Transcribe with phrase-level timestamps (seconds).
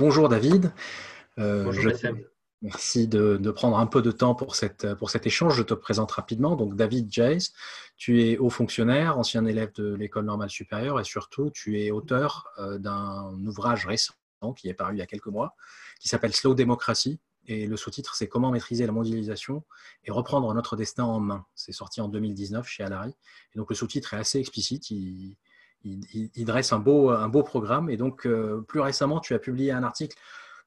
[0.00, 0.72] bonjour David.
[1.38, 1.92] Euh, bonjour
[2.62, 5.56] Merci de, prendre un peu de temps pour, cette, pour cet échange.
[5.56, 6.56] Je te présente rapidement.
[6.56, 7.52] Donc, David Jays,
[7.96, 12.48] tu es haut fonctionnaire, ancien élève de l'École normale supérieure et surtout, tu es auteur
[12.58, 14.14] euh, d'un ouvrage récent
[14.56, 15.54] qui est paru il y a quelques mois,
[16.00, 17.20] qui s'appelle Slow Democracy.
[17.46, 19.64] Et le sous-titre, c'est Comment maîtriser la mondialisation
[20.04, 21.44] et reprendre notre destin en main.
[21.54, 23.14] C'est sorti en 2019 chez Alary.
[23.54, 24.90] Et donc, le sous-titre est assez explicite.
[24.90, 25.36] Il,
[25.84, 27.90] il, dresse un beau, un beau programme.
[27.90, 30.16] Et donc, euh, plus récemment, tu as publié un article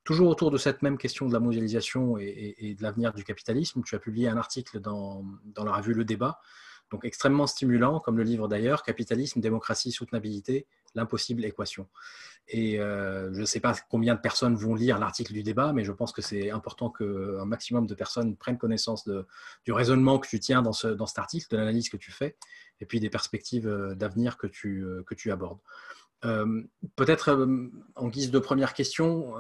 [0.04, 3.81] toujours autour de cette même question de la mondialisation et, de l'avenir du capitalisme.
[3.85, 6.40] Tu as publié un article dans, dans, la revue Le Débat,
[6.91, 11.88] donc extrêmement stimulant, comme le livre d'ailleurs, Capitalisme, démocratie, soutenabilité, l'impossible équation.
[12.49, 15.85] Et euh, je ne sais pas combien de personnes vont lire l'article du débat, mais
[15.85, 19.26] je pense que c'est important qu'un maximum de personnes prennent connaissance de,
[19.63, 22.35] du raisonnement que tu tiens dans, ce, dans cet article, de l'analyse que tu fais,
[22.80, 25.59] et puis des perspectives euh, d'avenir que tu, euh, que tu abordes.
[26.96, 27.38] Peut-être
[27.96, 29.34] en guise de première question,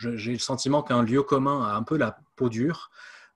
[0.00, 2.90] j'ai le sentiment qu'un lieu commun a un peu la peau dure,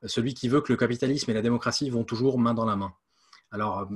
[0.04, 2.92] celui qui veut que le capitalisme et la démocratie vont toujours main dans la main.
[3.52, 3.88] Alors,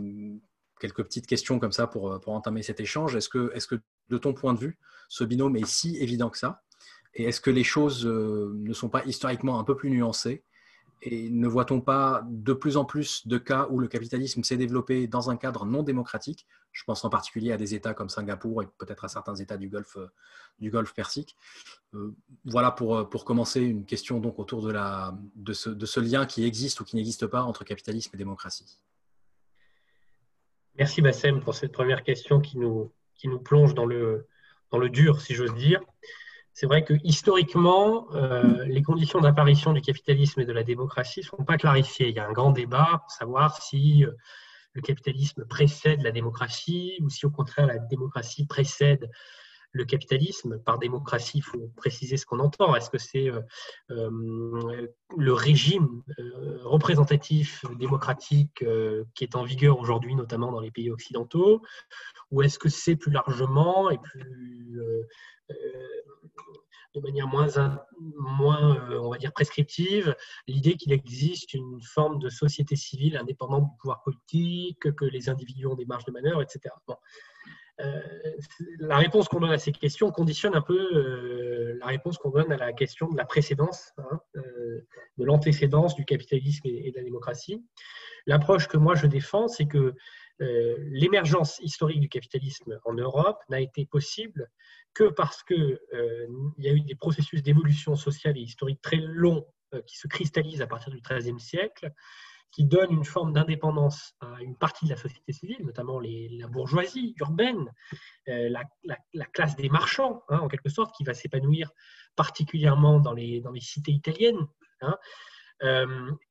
[0.79, 3.17] quelques petites questions comme ça pour, pour entamer cet échange.
[3.17, 4.79] Est-ce que, est que, de ton point de vue,
[5.09, 6.63] ce binôme est si évident que ça?
[7.15, 10.45] Et est-ce que les choses ne sont pas historiquement un peu plus nuancées?
[11.03, 15.09] Et ne voit-on pas de plus en plus de cas où le capitalisme s'est développé
[15.09, 16.47] dans un cadre non démocratique?
[16.71, 19.69] Je pense en particulier à des États comme Singapour et peut-être à certains États du
[19.69, 19.99] Golfe,
[20.61, 21.37] du Golfe Persique.
[21.95, 26.01] Euh, voilà pour, pour commencer une question donc autour de, la, de, ce, de ce
[26.01, 28.79] lien qui existe ou qui n'existe pas entre capitalisme et démocratie.
[30.79, 34.27] Merci Bassem pour cette première question qui nous, qui nous plonge dans le,
[34.71, 35.83] dans le dur, si j'ose dire
[36.55, 41.25] c'est vrai que historiquement, euh, les conditions d'apparition du capitalisme et de la démocratie ne
[41.25, 42.11] sont pas clarifiées.
[42.11, 44.13] Il y a un grand débat pour savoir si euh,
[44.75, 49.11] le capitalisme précède la démocratie ou si au contraire la démocratie précède
[49.73, 50.59] le capitalisme.
[50.61, 52.75] Par démocratie, il faut préciser ce qu'on entend.
[52.77, 53.31] Est-ce que c'est
[53.91, 54.11] euh,
[55.17, 56.03] le régime
[56.63, 58.65] représentatif démocratique
[59.15, 61.63] qui est en vigueur aujourd'hui, notamment dans les pays occidentaux,
[62.31, 64.79] ou est-ce que c'est plus largement et plus
[66.95, 70.15] de manière moins, euh, on va dire, prescriptive,
[70.47, 75.67] l'idée qu'il existe une forme de société civile indépendante du pouvoir politique, que les individus
[75.67, 76.75] ont des marges de manœuvre, etc.
[76.91, 76.95] Euh,
[78.79, 82.53] la réponse qu'on donne à ces questions conditionne un peu euh, la réponse qu'on donne
[82.53, 87.65] à la question de la précédence, hein, de l'antécédence du capitalisme et, de la démocratie.
[88.27, 89.95] L'approche que moi je défends, c'est que
[90.39, 94.51] l'émergence historique du capitalisme en Europe n'a été possible
[94.95, 96.27] que parce qu'il euh,
[96.59, 100.63] y a eu des processus d'évolution sociale et historique très longs euh, qui se cristallisent
[100.63, 101.93] à partir du XIIIe siècle,
[102.53, 107.15] qui donnent une forme d'indépendance à une partie de la société civile, notamment la bourgeoisie
[107.19, 107.73] urbaine,
[108.29, 111.71] euh, la, classe des marchands, hein, en quelque sorte, qui va s'épanouir
[112.15, 114.47] particulièrement dans les, cités italiennes.
[114.83, 114.97] Hein,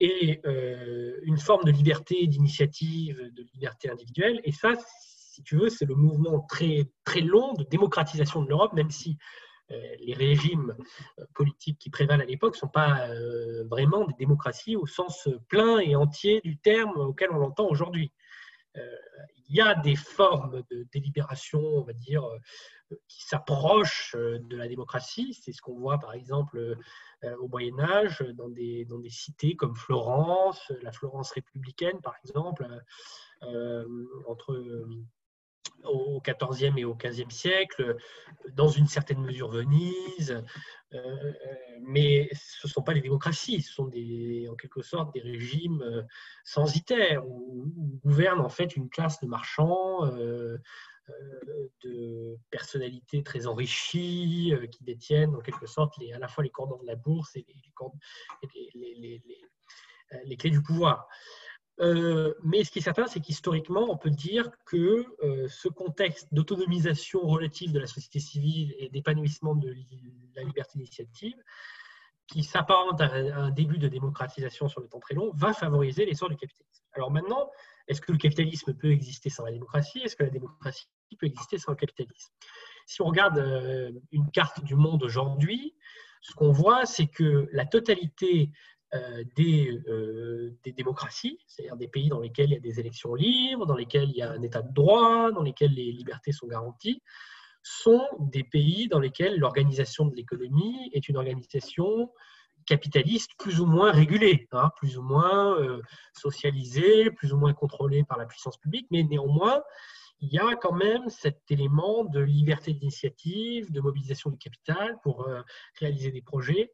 [0.02, 0.42] et
[1.24, 4.42] une forme de liberté d'initiative, de liberté individuelle.
[4.44, 4.74] Et ça,
[5.32, 6.86] si tu veux, c'est le mouvement très,
[7.22, 9.16] long de démocratisation de l'Europe, même si euh,
[10.00, 10.76] les régimes
[11.20, 15.30] euh, politiques qui prévalent à l'époque ne sont pas euh, vraiment des démocraties au sens
[15.48, 18.12] plein et entier du terme auquel on l'entend aujourd'hui.
[19.50, 22.24] il y a des formes de délibération, on va dire,
[23.10, 25.34] qui s'approchent de la démocratie.
[25.34, 26.78] C'est ce qu'on voit par exemple
[27.42, 32.66] au Moyen Âge dans des cités comme Florence, la Florence républicaine par exemple,
[34.26, 34.86] entre
[35.86, 37.98] au XIVe et au XVe siècle,
[38.54, 40.44] dans une certaine mesure Venise,
[40.94, 41.34] euh,
[41.82, 45.82] mais ce ne sont pas les démocraties, ce sont des, en quelque sorte des régimes
[45.82, 46.04] euh,
[46.44, 50.58] censitaires où, où gouverne en fait une classe de marchands, euh,
[51.84, 56.88] de personnalités très enrichies, qui détiennent en quelque sorte à la fois les cordons de
[56.88, 57.46] la bourse et
[60.26, 61.10] les clés du pouvoir.
[61.82, 66.28] Euh, mais ce qui est certain, c'est qu'historiquement, on peut dire que euh, ce contexte
[66.32, 69.74] d'autonomisation relative de la société civile et d'épanouissement de
[70.36, 71.36] la liberté d'initiative,
[72.28, 76.30] qui s'apparente à un début de démocratisation sur le temps très long, va favoriser l'essor
[76.30, 76.84] du capitalisme.
[76.94, 77.50] Alors maintenant,
[77.88, 80.00] est-ce que le capitalisme peut exister sans la démocratie?
[80.00, 80.88] Est-ce que la démocratie
[81.20, 82.32] peut exister sans le capitalisme?
[82.86, 85.76] Si on regarde euh, une carte du monde aujourd'hui,
[86.22, 88.52] ce qu'on voit, c'est que la totalité
[88.94, 93.66] euh, euh, des, démocraties, c'est-à-dire des pays dans lesquels il y a des élections libres,
[93.66, 97.02] dans lesquels il y a un état de droit, dans lesquels les libertés sont garanties,
[97.64, 102.12] sont des pays dans lesquels l'organisation de l'économie est une organisation
[102.66, 108.04] capitaliste plus ou moins régulé, hein, plus ou moins euh, socialisé, plus ou moins contrôlé
[108.04, 109.64] par la puissance publique, mais néanmoins,
[110.20, 115.28] il y a quand même cet élément de liberté d'initiative, de mobilisation du capital pour
[115.80, 116.72] réaliser des projets.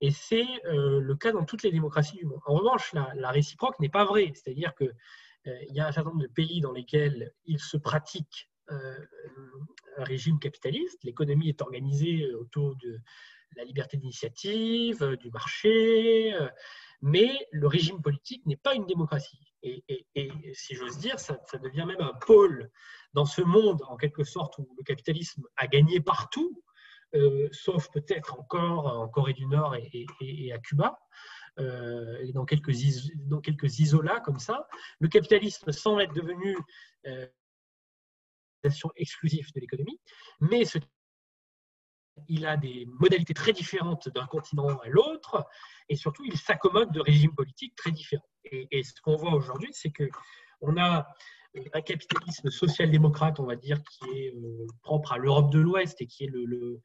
[0.00, 2.40] Et c'est euh, le cas dans toutes les démocraties du monde.
[2.46, 4.32] En revanche, la, réciproque n'est pas vraie.
[4.34, 4.94] C'est-à-dire qu'il
[5.46, 10.38] il y a un certain nombre de pays dans lesquels il se pratique un régime
[10.38, 11.04] capitaliste.
[11.04, 12.98] L'économie est organisée autour de
[13.56, 16.48] la liberté d'initiative, euh, du marché, euh,
[17.02, 19.38] mais le régime politique n'est pas une démocratie.
[19.62, 19.82] Et,
[20.52, 22.70] si j'ose dire, ça, devient même un pôle
[23.14, 26.62] dans ce monde, en quelque sorte, où le capitalisme a gagné partout,
[27.14, 30.98] euh, sauf peut-être encore en Corée du Nord et, à Cuba,
[31.58, 32.72] et dans quelques,
[33.16, 34.66] dans quelques isolats comme ça.
[34.98, 36.56] Le capitalisme semble être devenu
[37.06, 37.26] euh,
[38.96, 40.00] exclusive de l'économie,
[40.40, 40.64] mais
[42.28, 45.46] il a des modalités très différentes d'un continent à l'autre,
[45.88, 48.28] et surtout, il s'accommode de régimes politiques très différents.
[48.44, 51.08] Et, ce qu'on voit aujourd'hui, c'est qu'on a
[51.72, 56.06] un capitalisme social-démocrate, on va dire, qui est euh, propre à l'Europe de l'Ouest et
[56.06, 56.82] qui est le,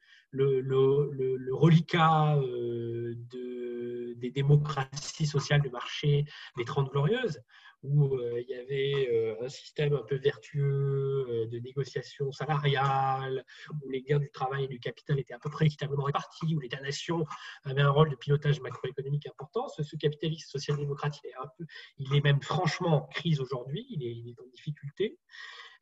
[1.52, 6.24] reliquat euh, de, des démocraties sociales de marché
[6.56, 7.40] des Trente Glorieuses,
[7.82, 13.44] où euh, il y avait euh, un système un peu vertueux euh, de négociation salariale,
[13.82, 16.60] où les gains du travail et du capital étaient à peu près équitablement répartis, où
[16.60, 17.24] l'État-nation
[17.64, 19.68] avait un rôle de pilotage macroéconomique important.
[19.68, 21.66] Ce, capitalisme social-démocrate, il, est
[21.98, 25.18] il est même franchement en crise aujourd'hui, il il est en difficulté.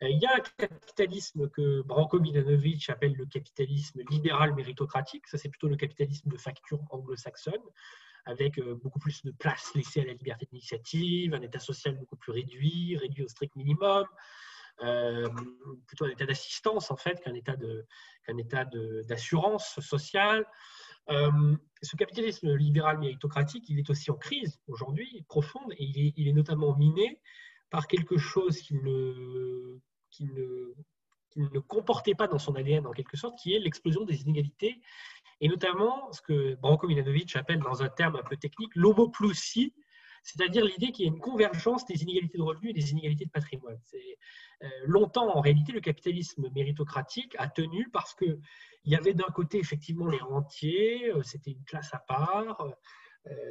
[0.01, 5.27] Il y a un capitalisme que Branko Milanovic appelle le capitalisme libéral méritocratique.
[5.27, 7.63] Ça, c'est plutôt le capitalisme de facture anglo-saxonne
[8.29, 12.17] avec euh, beaucoup plus de place laissée à la liberté d'initiative, un état social beaucoup
[12.17, 14.05] plus réduit, réduit au strict minimum,
[14.83, 15.29] euh,
[15.87, 17.57] plutôt un état d'assistance en fait qu'un état
[18.25, 18.65] qu'un état
[19.07, 20.47] d'assurance sociale.
[21.09, 26.13] Euh, ce capitalisme libéral méritocratique, il est aussi en crise aujourd'hui, profonde, et il est,
[26.17, 27.21] il est, notamment miné
[27.71, 29.79] par quelque chose qui ne,
[30.11, 34.81] qui ne, comportait pas dans son ADN en quelque sorte, qui est l'explosion des inégalités
[35.41, 39.73] et notamment ce que Branko Milanovic appelle dans un terme un peu technique l'homoploussie,
[40.25, 43.31] c'est-à-dire l'idée qu'il y a une convergence des inégalités de revenus et des inégalités de
[43.31, 43.79] patrimoine.
[44.63, 48.41] Euh, longtemps, en réalité, le capitalisme méritocratique a tenu parce qu'il
[48.85, 52.71] y avait d'un côté effectivement les rentiers, euh, c'était une classe à part, euh,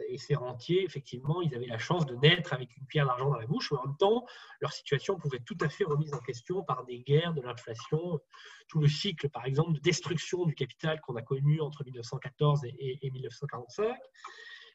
[0.10, 3.38] et ces rentiers, effectivement, ils avaient la chance de naître avec une pierre d'argent dans
[3.38, 4.26] la bouche, mais en même temps,
[4.62, 8.20] leur situation pouvait tout à fait remise en question par des guerres, de l'inflation,
[8.68, 13.12] tout le cycle, par exemple, de destruction du capital qu'on a connu entre 1914 et,
[13.12, 13.96] 1945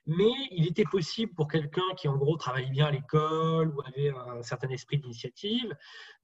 [0.06, 4.10] mais il était possible pour quelqu'un qui en gros travaillait bien à l'école ou avait
[4.10, 5.74] un certain esprit d'initiative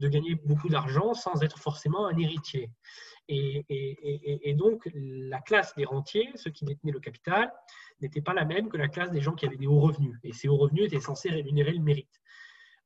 [0.01, 2.71] de gagner beaucoup d'argent sans être forcément un héritier.
[3.29, 7.53] Et, donc la classe des rentiers, ceux qui détenaient le capital,
[8.01, 10.17] n'était pas la même que la classe des gens qui avaient des hauts revenus.
[10.25, 12.21] Et ces hauts revenus étaient censés rémunérer le mérite.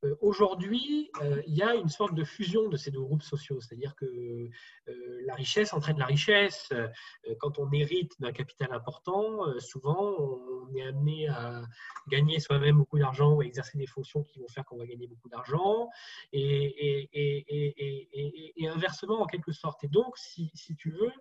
[0.05, 3.61] Euh, aujourd'hui, euh, il y a une sorte de fusion de ces deux groupes sociaux,
[3.61, 6.73] c'est-à-dire que euh, la richesse entraîne la richesse.
[7.39, 11.63] quand on hérite d'un capital important, souvent on est amené à
[12.09, 15.07] gagner soi-même beaucoup d'argent ou à exercer des fonctions qui vont faire qu'on va gagner
[15.07, 15.89] beaucoup d'argent,
[16.33, 17.09] et,
[18.69, 19.85] inversement en quelque sorte.
[19.85, 21.13] Et donc, si tu veux,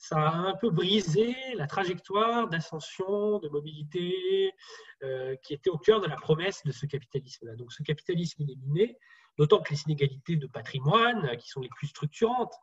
[0.00, 4.54] ça a un peu brisé la trajectoire d'ascension, de mobilité
[5.02, 7.54] euh, qui était au cœur de la promesse de ce capitalisme-là.
[7.56, 8.98] Donc ce capitalisme il est miné,
[9.36, 12.54] d'autant que les inégalités de patrimoine, euh, qui sont les plus structurantes,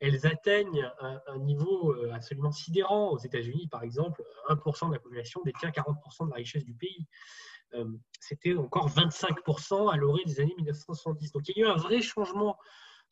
[0.00, 0.90] elles atteignent
[1.28, 3.10] un, niveau euh, absolument sidérant.
[3.10, 7.06] Aux États-Unis, par exemple, 1% de la population détient 40% de la richesse du pays.
[8.20, 11.30] C'était encore 25% à l'orée des années 1970.
[11.30, 12.58] Donc il y a eu un vrai changement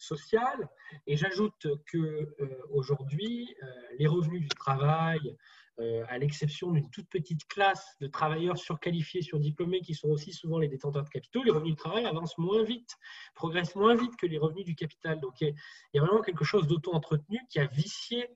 [0.00, 0.69] social.
[1.07, 3.66] Et j'ajoute que euh, aujourd'hui, euh,
[3.99, 5.37] les revenus du travail,
[5.78, 10.59] euh, à l'exception d'une toute petite classe de travailleurs surqualifiés, surdiplômés, qui sont aussi souvent
[10.59, 12.97] les détenteurs de capitaux, les revenus du travail avancent moins vite,
[13.35, 15.21] progressent moins vite que les revenus du capital.
[15.21, 15.54] Donc il
[15.95, 18.28] y a vraiment quelque chose d'auto-entretenu qui a vicié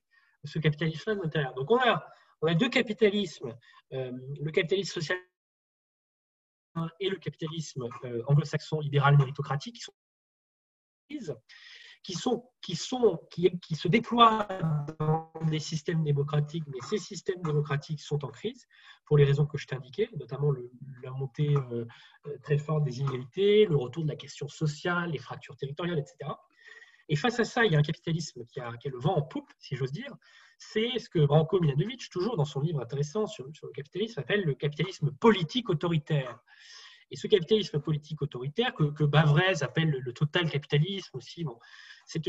[0.44, 1.54] ce capitalisme à l'intérieur.
[1.54, 2.06] Donc on a,
[2.42, 3.54] on a deux capitalismes,
[3.90, 5.18] le capitalisme social
[7.00, 7.84] et le capitalisme
[8.26, 9.92] anglo-saxon libéral méritocratique, qui sont
[12.04, 14.46] qui, sont, qui, se déploient
[14.98, 18.68] dans des systèmes démocratiques, mais ces systèmes démocratiques sont en crise
[19.06, 20.52] pour les raisons que je t'ai indiquées, notamment
[21.02, 21.86] la montée euh,
[22.26, 26.30] euh, très forte des inégalités, le retour de la question sociale, les fractures territoriales, etc.
[27.08, 29.50] Et face à ça, il y a un capitalisme qui a, le vent en poupe,
[29.58, 30.14] si j'ose dire.
[30.58, 34.54] C'est ce que Branko Milanovic, toujours dans son livre intéressant sur le capitalisme, appelle le
[34.54, 36.38] capitalisme politique autoritaire.
[37.10, 41.44] Et ce capitalisme politique autoritaire, que, que Bavrez appelle le, total capitalisme aussi,
[42.06, 42.20] c'est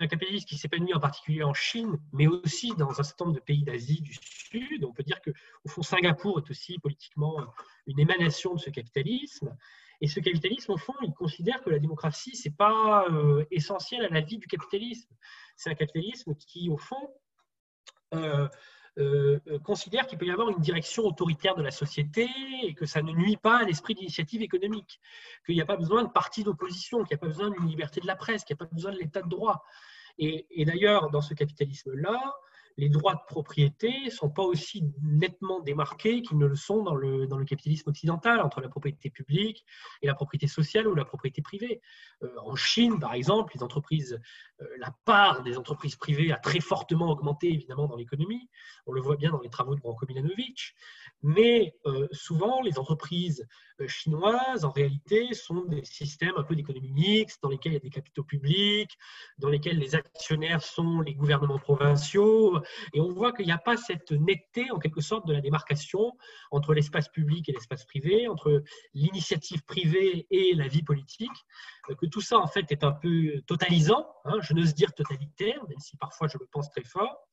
[0.00, 3.42] un capitalisme qui s'épanouit en particulier en Chine, mais aussi dans un certain nombre de
[3.42, 4.84] pays d'Asie du Sud.
[4.84, 5.30] On peut dire que,
[5.64, 7.46] au fond, Singapour est aussi politiquement
[7.86, 9.56] une émanation de ce capitalisme.
[10.00, 14.04] Et ce capitalisme, au fond, il considère que la démocratie, ce n'est pas euh, essentiel
[14.04, 15.12] à la vie du capitalisme.
[15.56, 17.14] C'est un capitalisme qui, au fond,
[18.14, 18.48] euh,
[18.98, 22.28] euh, considère qu'il peut y avoir une direction autoritaire de la société
[22.62, 25.00] et que ça ne nuit pas à l'esprit d'initiative économique,
[25.46, 28.00] qu'il n'y a pas besoin de partis d'opposition, qu'il n'y a pas besoin d'une liberté
[28.00, 29.64] de la presse, qu'il n'y a pas besoin de l'état de droit.
[30.18, 32.34] et d'ailleurs, dans ce capitalisme-là,
[32.78, 36.94] les droits de propriété ne sont pas aussi nettement démarqués qu'ils ne le sont dans
[36.94, 39.64] le, capitalisme occidental, entre la propriété publique
[40.00, 41.80] et la propriété sociale ou la propriété privée.
[42.22, 44.18] Euh, en Chine, par exemple, euh,
[44.78, 48.48] la part des entreprises privées a très fortement augmenté, évidemment, dans l'économie.
[48.86, 50.74] On le voit bien dans les travaux de Branko Milanovic.
[51.22, 53.46] Mais euh, souvent, les entreprises
[53.86, 57.80] chinoises, en réalité, sont des systèmes un peu d'économie mixte, dans lesquels il y a
[57.80, 58.98] des capitaux publics,
[59.38, 62.60] dans lesquels les actionnaires sont les gouvernements provinciaux,
[62.92, 66.12] et on voit qu'il n'y a pas cette netteté, en quelque sorte, de la démarcation
[66.50, 68.62] entre l'espace public et l'espace privé, entre
[68.94, 71.30] l'initiative privée et la vie politique,
[71.90, 75.62] euh, que tout ça, en fait, est un peu totalisant, hein, je n'ose dire totalitaire,
[75.68, 77.28] même si parfois je le pense très fort.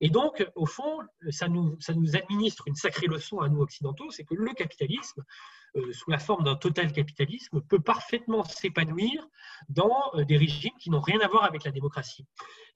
[0.00, 1.76] Et donc, au fond, ça nous,
[2.14, 5.24] administre une sacrée leçon à nous occidentaux, c'est que le capitalisme,
[5.76, 9.26] euh, sous la forme d'un total capitalisme, peut parfaitement s'épanouir
[9.68, 12.26] dans euh, des régimes qui n'ont rien à voir avec la démocratie.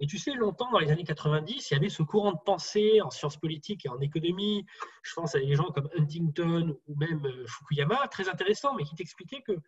[0.00, 3.00] Et tu sais, longtemps, dans les années 90, il y avait ce courant de pensée
[3.00, 4.66] en sciences politiques et en économie,
[5.02, 8.94] je pense à des gens comme Huntington ou même euh, Fukuyama, très intéressant, mais qui
[8.94, 9.59] t'expliquaient que,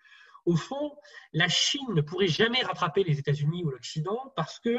[0.44, 0.96] au fond,
[1.32, 4.76] la Chine ne pourrait jamais rattraper les États-Unis ou l'Occident parce que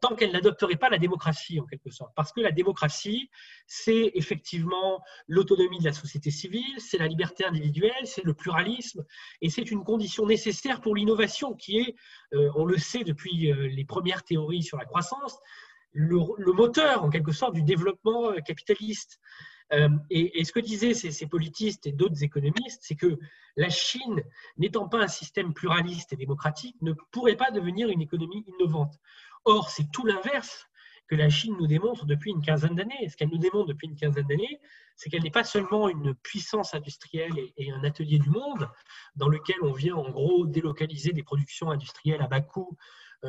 [0.00, 2.12] tant qu'elle n'adopterait pas la démocratie, en quelque sorte.
[2.14, 3.30] Parce que la démocratie,
[3.66, 9.04] c'est effectivement l'autonomie de la société civile, c'est la liberté individuelle, c'est le pluralisme,
[9.40, 11.94] et c'est une condition nécessaire pour l'innovation qui est,
[12.34, 15.38] euh, on le sait depuis les premières théories sur la croissance,
[15.92, 19.20] le, moteur, en quelque sorte, du développement capitaliste.
[19.72, 23.18] Euh, et, ce que disaient ces, politistes et d'autres économistes, c'est que
[23.56, 24.22] la Chine,
[24.58, 28.94] n'étant pas un système pluraliste et démocratique, ne pourrait pas devenir une économie innovante.
[29.44, 30.66] Or, c'est tout l'inverse
[31.06, 33.08] que la Chine nous démontre depuis une quinzaine d'années.
[33.08, 34.60] Ce qu'elle nous démontre depuis une quinzaine d'années,
[34.94, 38.68] c'est qu'elle n'est pas seulement une puissance industrielle et, un atelier du monde
[39.16, 42.76] dans lequel on vient en gros délocaliser des productions industrielles à bas coût,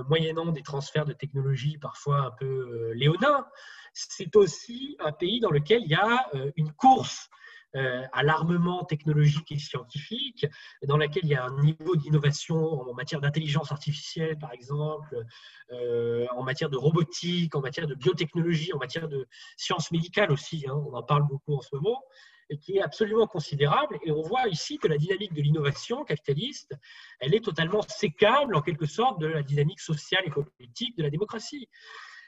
[0.07, 3.45] moyennant des transferts de technologie parfois un peu euh, léonins,
[3.93, 7.29] c'est aussi un pays dans lequel il y a euh, une course
[7.75, 10.45] euh, à l'armement technologique et scientifique,
[10.83, 15.24] dans laquelle il y a un niveau d'innovation en matière d'intelligence artificielle, par exemple,
[15.71, 20.65] euh, en matière de robotique, en matière de biotechnologie, en matière de sciences médicales aussi,
[20.67, 22.03] hein, on en parle beaucoup en ce moment,
[22.55, 23.98] qui est absolument considérable.
[24.03, 26.74] Et on voit ici que la dynamique de l'innovation capitaliste,
[27.20, 31.10] elle est totalement sécable, en quelque sorte, de la dynamique sociale et politique de la
[31.10, 31.67] démocratie.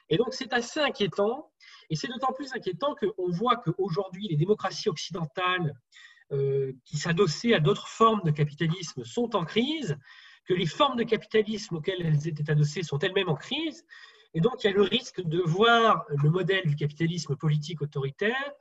[0.09, 1.51] Et donc, c'est assez inquiétant.
[1.89, 5.73] Et c'est d'autant plus inquiétant qu'on voit qu'aujourd'hui, les démocraties occidentales
[6.31, 9.97] euh, qui s'adossaient à d'autres formes de capitalisme sont en crise,
[10.45, 13.85] que les formes de capitalisme auxquelles elles étaient adossées sont elles-mêmes en crise.
[14.33, 18.51] Et donc, il y a le risque de voir le modèle du capitalisme politique autoritaire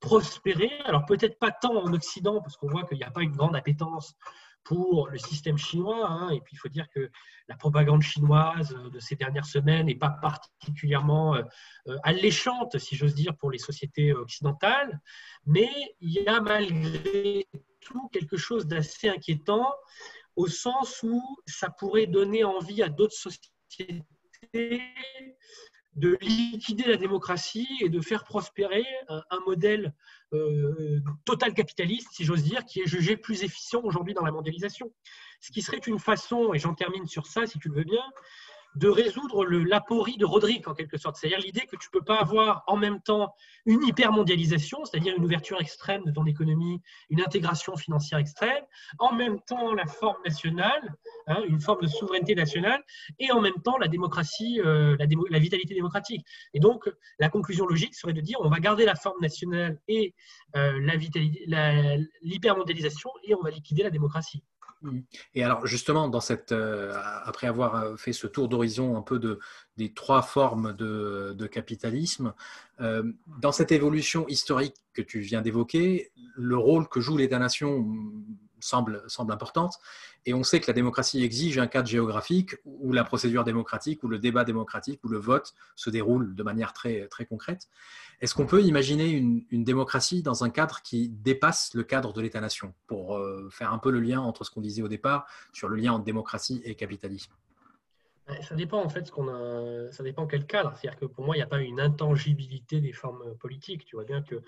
[0.00, 0.70] prospérer.
[0.84, 3.54] Alors, peut-être pas tant en Occident, parce qu'on voit qu'il n'y a pas une grande
[3.54, 4.14] appétence
[4.64, 6.06] pour le système chinois.
[6.08, 6.30] Hein.
[6.30, 7.10] Et puis, il faut dire que
[7.48, 11.42] la propagande chinoise de ces dernières semaines n'est pas particulièrement euh,
[11.88, 15.00] euh, alléchante, si j'ose dire, pour les sociétés occidentales.
[15.46, 17.46] Mais il y a malgré
[17.80, 19.74] tout quelque chose d'assez inquiétant
[20.36, 24.04] au sens où ça pourrait donner envie à d'autres sociétés
[25.94, 29.92] de liquider la démocratie et de faire prospérer un, modèle
[30.32, 34.92] euh, total capitaliste, si j'ose dire, qui est jugé plus efficient aujourd'hui dans la mondialisation.
[35.40, 38.04] Ce qui serait une façon, et j'en termine sur ça si tu le veux bien,
[38.76, 41.16] de résoudre l'aporie de Roderick en quelque sorte.
[41.16, 43.34] C'est-à-dire l'idée que tu ne peux pas avoir en même temps
[43.66, 48.64] une hypermondialisation, c'est-à-dire une ouverture extrême de ton économie, une intégration financière extrême,
[48.98, 50.94] en même temps la forme nationale,
[51.26, 52.82] hein, une forme de souveraineté nationale,
[53.18, 56.24] et en même temps la démocratie, euh, la, vitalité démocratique.
[56.54, 60.14] Et donc la conclusion logique serait de dire on va garder la forme nationale et
[60.56, 60.78] euh,
[62.22, 64.42] l'hypermondialisation et on va liquider la démocratie.
[64.82, 65.00] Mmh.
[65.34, 69.18] Et alors justement, dans cette, euh, après avoir euh, fait ce tour d'horizon un peu
[69.18, 69.38] de,
[69.76, 72.32] des trois formes de, capitalisme,
[72.80, 73.02] euh,
[73.40, 77.86] dans cette évolution historique que tu viens d'évoquer, le rôle que joue l'État-nation
[78.60, 79.78] semble, semble importante.
[80.26, 84.08] Et on sait que la démocratie exige un cadre géographique où la procédure démocratique, où
[84.08, 87.68] le débat démocratique, où le vote se déroule de manière très, concrète.
[88.20, 92.74] Est-ce qu'on peut imaginer une, démocratie dans un cadre qui dépasse le cadre de l'État-nation,
[92.86, 95.76] pour euh, faire un peu le lien entre ce qu'on disait au départ sur le
[95.76, 97.32] lien entre démocratie et capitalisme
[98.42, 100.76] ça dépend en fait ce qu'on a, ça dépend quel cadre.
[100.76, 103.84] C'est-à-dire que pour moi, il n'y a pas une intangibilité des formes politiques.
[103.84, 104.42] Tu vois bien que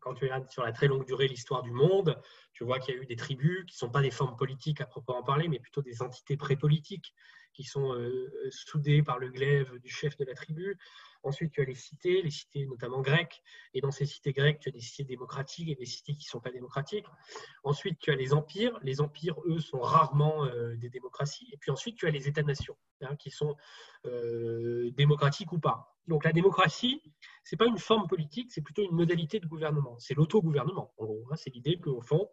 [0.00, 2.20] quand tu regardes sur la très longue durée l'histoire du monde,
[2.52, 4.80] tu vois qu'il y a eu des tribus qui ne sont pas des formes politiques
[4.80, 7.14] à proprement parler, mais plutôt des entités pré-politiques
[7.52, 10.78] qui sont euh, soudées par le glaive du chef de la tribu.
[11.22, 13.42] Ensuite, tu as les cités, les cités notamment grecques.
[13.74, 16.30] Et dans ces cités grecques, tu as des cités démocratiques et des cités qui ne
[16.30, 17.06] sont pas démocratiques.
[17.62, 18.78] Ensuite, tu as les empires.
[18.82, 21.48] Les empires, eux, sont rarement euh, des démocraties.
[21.52, 23.56] Et puis ensuite, tu as les États-nations, hein, qui sont
[24.06, 25.96] euh, démocratiques ou pas.
[26.06, 27.02] Donc la démocratie,
[27.44, 29.98] ce n'est pas une forme politique, c'est plutôt une modalité de gouvernement.
[29.98, 31.24] C'est l'autogouvernement, en gros.
[31.30, 31.36] Hein.
[31.36, 32.28] C'est l'idée qu'au fond,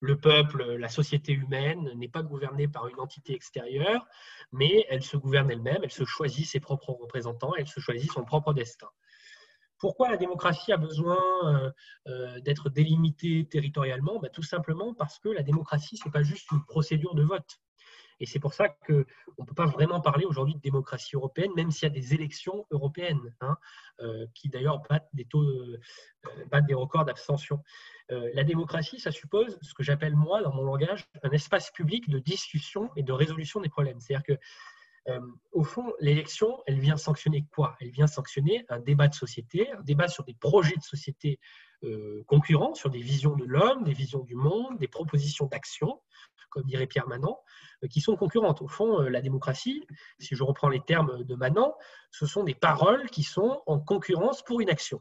[0.00, 4.06] le peuple, la société humaine n'est pas gouvernée par une entité extérieure,
[4.52, 8.24] mais elle se gouverne elle-même, elle se choisit ses propres représentants, elle se choisit son
[8.24, 8.88] propre destin.
[9.78, 11.70] Pourquoi la démocratie a besoin euh,
[12.08, 14.18] euh, d'être délimitée territorialement?
[14.18, 17.60] Bah, Tout simplement parce que la démocratie, ce n'est pas juste une procédure de vote.
[18.20, 19.04] Et c'est pour ça qu'on
[19.38, 22.66] ne peut pas vraiment parler aujourd'hui de démocratie européenne, même s'il y a des élections
[22.70, 23.56] européennes, hein,
[24.00, 25.78] euh, qui d'ailleurs battent des taux, euh,
[26.50, 27.62] battent des records d'abstention.
[28.10, 32.08] Euh, la démocratie, ça suppose ce que j'appelle moi, dans mon langage, un espace public
[32.08, 34.00] de discussion et de résolution des problèmes.
[34.00, 34.38] C'est-à-dire que
[35.52, 37.78] au fond, l'élection, elle vient sanctionner quoi?
[37.80, 41.40] Elle vient sanctionner un débat de société, un débat sur des projets de société
[42.26, 46.00] concurrents, sur des visions de l'homme, des visions du monde, des propositions d'action,
[46.50, 47.40] comme dirait Pierre Manant,
[47.84, 48.62] euh, qui sont concurrentes.
[48.62, 49.86] Au fond, euh, la démocratie,
[50.18, 51.74] si je reprends les termes de Manant,
[52.10, 55.00] ce sont des paroles qui sont en concurrence pour une action.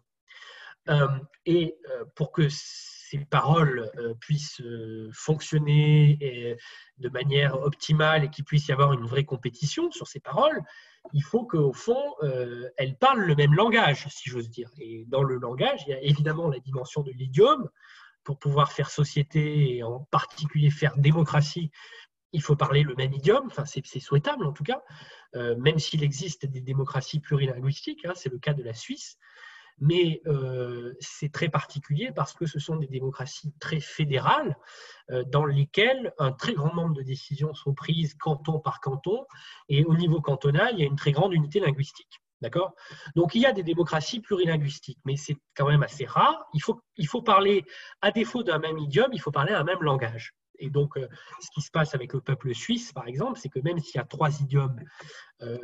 [0.89, 1.07] Euh,
[1.45, 1.77] et
[2.15, 3.91] pour que ces paroles
[4.21, 4.61] puissent
[5.13, 6.57] fonctionner
[6.97, 10.61] de manière optimale et qu'il puisse y avoir une vraie compétition sur ces paroles,
[11.13, 12.01] il faut qu'au fond,
[12.77, 14.69] elles parlent le même langage, si j'ose dire.
[14.77, 17.69] Et dans le langage, il y a évidemment la dimension de l'idiome,
[18.27, 21.71] pour pouvoir faire société et en particulier faire démocratie,
[22.33, 24.83] il faut parler le même idiome, c'est souhaitable en tout cas,
[25.35, 29.17] euh, même s'il existe des démocraties plurilinguistiques, hein, c'est le cas de la Suisse,
[29.79, 34.57] mais euh, c'est très particulier parce que ce sont des démocraties très fédérales
[35.11, 39.25] euh, dans lesquelles un très grand nombre de décisions sont prises canton par canton,
[39.69, 42.21] et au niveau cantonal, il y a une très grande unité linguistique.
[42.39, 42.75] D'accord?
[43.15, 46.45] Donc il y a des démocraties plurilinguistiques, mais c'est quand même assez rare.
[46.53, 47.65] Il faut, il faut parler,
[48.01, 50.35] à défaut d'un même idiome, il faut parler un même langage.
[50.59, 51.07] Et donc, euh,
[51.39, 53.99] ce qui se passe avec le peuple suisse, par exemple, c'est que même s'il y
[53.99, 54.79] a trois idiomes,
[55.41, 55.57] euh,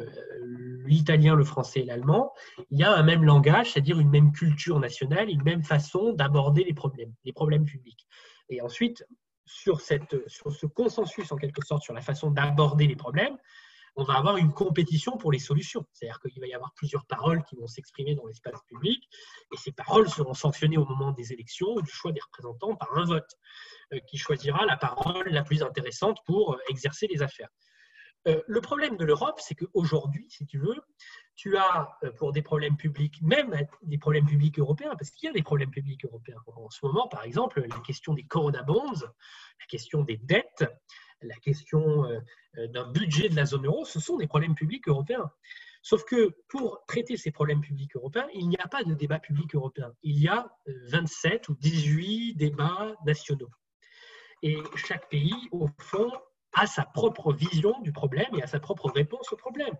[0.85, 2.33] l'italien, le français et l'allemand,
[2.69, 6.63] il y a un même langage, c'est-à-dire une même culture nationale, une même façon d'aborder
[6.63, 8.07] les problèmes, les problèmes publics.
[8.49, 9.05] Et ensuite,
[9.45, 13.37] sur, cette, sur ce consensus, en quelque sorte, sur la façon d'aborder les problèmes,
[13.95, 15.85] on va avoir une compétition pour les solutions.
[15.93, 19.07] C'est-à-dire qu'il va y avoir plusieurs paroles qui vont s'exprimer dans l'espace public,
[19.51, 22.97] et ces paroles seront sanctionnées au moment des élections ou du choix des représentants par
[22.97, 23.29] un vote
[23.93, 27.49] euh, qui choisira la parole la plus intéressante pour euh, exercer les affaires.
[28.27, 30.81] Euh, le problème de l'Europe, c'est qu'aujourd'hui, si tu veux,
[31.35, 35.33] tu as pour des problèmes publics, même des problèmes publics européens, parce qu'il y a
[35.33, 36.37] des problèmes publics européens.
[36.47, 40.63] En ce moment, par exemple, la question des corona bonds, la question des dettes,
[41.23, 42.19] la question euh,
[42.57, 45.31] euh, d'un budget de la zone euro, ce sont des problèmes publics européens.
[45.81, 49.53] Sauf que pour traiter ces problèmes publics européens, il n'y a pas de débat public
[49.53, 49.93] européen.
[50.01, 53.51] Il y a 27 euh, ou 18 débats nationaux.
[54.43, 56.11] Et chaque pays, au fond,
[56.53, 59.75] a sa propre vision du problème et a sa propre réponse au problème.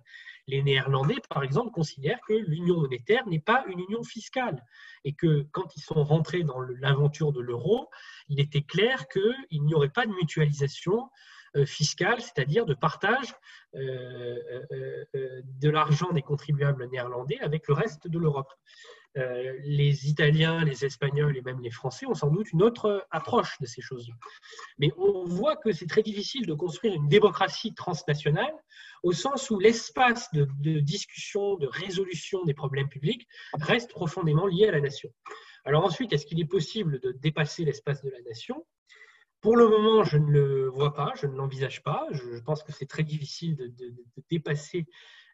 [0.48, 4.64] Les Néerlandais, par exemple, considèrent que l'union monétaire n'est pas une union fiscale
[5.06, 7.90] et que quand ils sont rentrés dans l'aventure de l'euro,
[8.30, 11.10] il était clair qu'il n'y aurait pas de mutualisation
[11.56, 13.36] euh, fiscale, c'est-à-dire de partage
[13.76, 14.40] euh,
[14.72, 18.52] euh, de l'argent des contribuables néerlandais avec le reste de l'Europe.
[19.16, 23.66] Les Italiens, les Espagnols et même les Français ont sans doute une autre approche de
[23.66, 24.16] ces choses-là.
[24.80, 28.54] Mais on voit que c'est très difficile de construire une démocratie transnationale
[29.04, 34.68] au sens où l'espace de, de, discussion, de résolution des problèmes publics reste profondément lié
[34.68, 35.10] à la nation.
[35.66, 38.66] Alors ensuite, est-ce qu'il est possible de dépasser l'espace de la nation?
[39.44, 42.08] Pour le moment, je ne le vois pas, je ne l'envisage pas.
[42.12, 43.94] Je pense que c'est très difficile de,
[44.30, 44.86] dépasser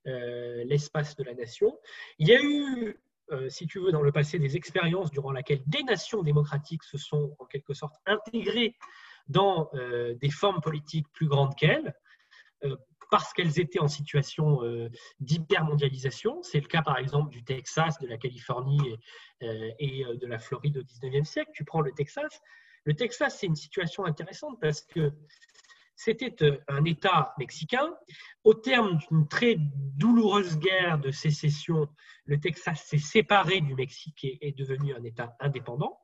[0.07, 1.77] euh, l'espace de la nation.
[2.17, 2.99] Il y a eu,
[3.31, 6.97] euh, si tu veux, dans le passé, des expériences durant lesquelles des nations démocratiques se
[6.97, 8.75] sont en quelque sorte intégrées
[9.27, 11.93] dans euh, des formes politiques plus grandes qu'elles
[13.09, 14.59] parce qu'elles étaient en situation
[15.19, 16.43] d'hypermondialisation.
[16.43, 18.95] C'est le cas par exemple du Texas, de la Californie
[19.41, 21.49] et, et de la Floride au 19e siècle.
[21.55, 22.39] Tu prends le Texas,
[22.83, 25.11] Le Texas, c'est une situation intéressante parce que
[25.99, 27.93] c'était euh, un État mexicain.
[28.45, 31.89] Au terme d'une très douloureuse guerre de sécession,
[32.23, 35.99] le Texas s'est séparé du Mexique et est devenu un État indépendant.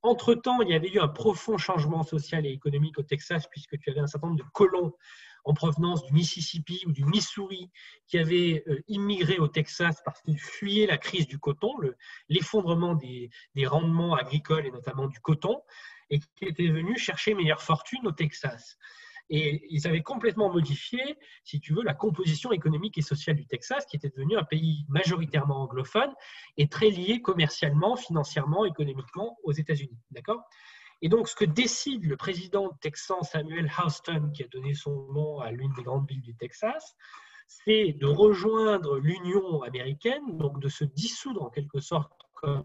[0.00, 3.90] Entre-temps, il y avait eu un profond changement social et économique au Texas, puisque tu
[3.90, 4.94] avais un certain nombre de colons
[5.44, 7.70] en provenance du Mississippi ou du Missouri
[8.06, 11.74] qui avaient euh, immigré au Texas parce qu'ils fuyaient la crise du coton,
[12.30, 15.60] l'effondrement des, des, rendements agricoles et notamment du coton,
[16.08, 18.78] et qui étaient venus chercher meilleure fortune au Texas.
[19.30, 21.00] Et ils avaient complètement modifié,
[21.44, 24.84] si tu veux, la composition économique et sociale du Texas, qui était devenu un pays
[24.88, 26.12] majoritairement anglophone
[26.56, 29.98] et très lié commercialement, financièrement, économiquement aux États-Unis.
[30.10, 30.42] D'accord?
[31.02, 35.40] Et donc, ce que décide le président texan Samuel Houston, qui a donné son nom
[35.40, 36.94] à l'une des grandes villes du Texas,
[37.46, 42.64] c'est de rejoindre l'Union américaine, donc de se dissoudre en quelque sorte comme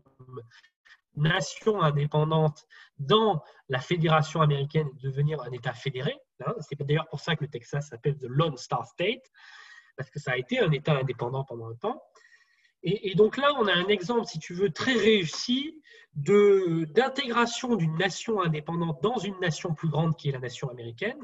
[1.16, 2.66] nation indépendante
[2.98, 6.16] dans la fédération américaine et devenir un État fédéré.
[6.62, 9.32] C'est d'ailleurs pour ça que le Texas s'appelle the Lone Star State,
[9.98, 12.02] parce que ça a été un État indépendant pendant un temps.
[12.82, 15.82] Et, donc là, on a un exemple, si tu veux, très réussi
[16.16, 21.20] d'intégration d'une nation indépendante dans une nation plus grande qui est la nation américaine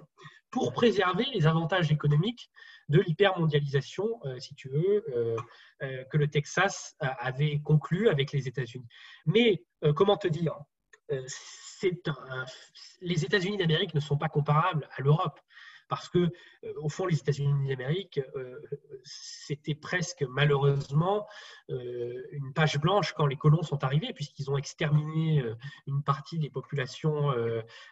[0.51, 2.49] pour préserver les avantages économiques
[2.89, 5.37] de l'hypermondialisation, euh, si tu veux, euh,
[5.81, 8.87] euh, que le Texas avait conclu avec les États-Unis.
[9.25, 9.63] Mais
[9.95, 10.55] comment te dire?
[13.01, 15.39] Les États-Unis d'Amérique ne sont pas comparables à l'Europe
[15.87, 18.59] parce que, euh, au fond, les États-Unis d'Amérique, euh,
[19.03, 21.27] c'était presque malheureusement
[21.69, 25.43] euh, une page blanche quand les colons sont arrivés, puisqu'ils ont exterminé
[25.87, 27.33] une partie des populations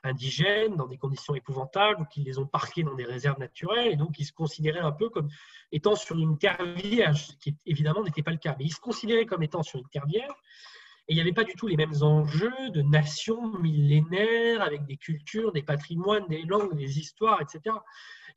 [0.03, 3.95] indigènes dans des conditions épouvantables, ou qu'ils les ont parqués dans des réserves naturelles, et
[3.95, 5.29] donc ils se considéraient un peu comme
[5.71, 8.79] étant sur une terre vierge, ce qui évidemment n'était pas le cas, mais ils se
[8.79, 10.35] considéraient comme étant sur une terre vierge,
[11.07, 14.97] et il n'y avait pas du tout les mêmes enjeux de nations millénaires avec des
[14.97, 17.75] cultures, des patrimoines, des langues, des histoires, etc.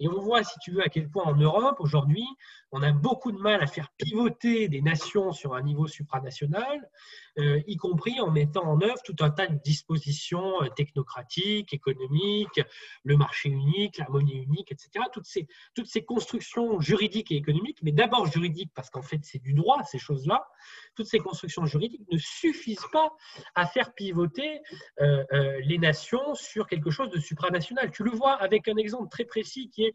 [0.00, 2.26] Et on voit, si tu veux, à quel point en Europe, aujourd'hui,
[2.72, 6.90] on a beaucoup de mal à faire pivoter des nations sur un niveau supranational,
[7.38, 12.60] euh, y compris en mettant en œuvre tout un tas de dispositions euh, technocratiques, économiques,
[13.04, 15.04] le marché unique, la monnaie unique, etc.
[15.12, 19.38] Toutes ces, toutes ces constructions juridiques et économiques, mais d'abord juridiques, parce qu'en fait, c'est
[19.38, 20.46] du droit, ces choses-là,
[20.94, 23.10] toutes ces constructions juridiques ne suffisent pas
[23.54, 24.60] à faire pivoter
[25.00, 25.24] euh,
[25.62, 27.90] les nations sur quelque chose de supranational.
[27.90, 29.85] Tu le vois avec un exemple très précis qui est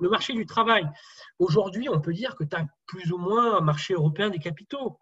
[0.00, 0.88] le marché du travail.
[1.38, 4.98] Aujourd'hui, on peut dire que tu as plus ou moins un marché européen des capitaux.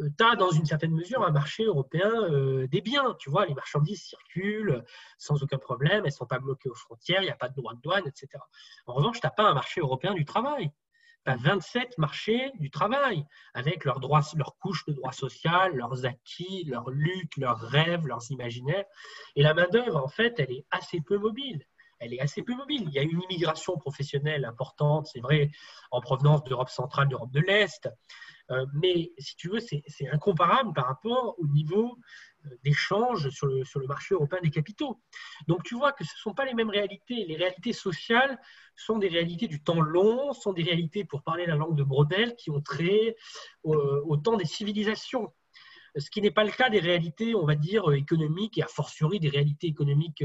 [0.00, 3.14] Euh, tu as dans une certaine mesure un marché européen euh, des biens.
[3.18, 4.84] Tu vois, les marchandises circulent
[5.18, 7.54] sans aucun problème, elles ne sont pas bloquées aux frontières, il n'y a pas de
[7.54, 8.28] droit de douane, etc.
[8.86, 10.70] En revanche, tu n'as pas un marché européen du travail.
[11.26, 16.06] Tu as 27 marchés du travail, avec leurs, droits, leurs couches de droits sociaux, leurs
[16.06, 18.84] acquis, leurs luttes, leurs rêves, leurs imaginaires.
[19.34, 21.64] Et la main-d'œuvre, en fait, elle est assez peu mobile
[22.00, 22.84] elle est assez peu mobile.
[22.86, 25.50] Il y a une immigration professionnelle importante, c'est vrai,
[25.90, 27.88] en provenance d'Europe centrale, d'Europe de l'Est.
[28.50, 31.98] Euh, mais si tu veux, c'est incomparable par rapport au niveau
[32.46, 35.00] euh, d'échange sur le, marché européen des capitaux.
[35.48, 37.26] Donc tu vois que ce ne sont pas les mêmes réalités.
[37.26, 38.40] Les réalités sociales
[38.74, 42.36] sont des réalités du temps long, sont des réalités, pour parler la langue de Brodel,
[42.36, 43.16] qui ont trait
[43.64, 45.32] au, au temps des civilisations
[45.96, 49.18] ce qui n'est pas le cas des réalités, on va dire, économiques et a fortiori
[49.18, 50.22] des réalités économiques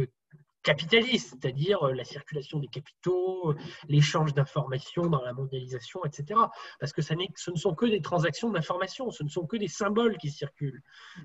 [0.64, 3.56] capitaliste, c'est-à-dire euh, la circulation des capitaux, euh,
[3.88, 6.40] l'échange d'informations dans la mondialisation, etc.
[6.80, 9.68] Parce que ça ce ne sont que des transactions d'informations, ce ne sont que des
[9.68, 10.82] symboles qui circulent.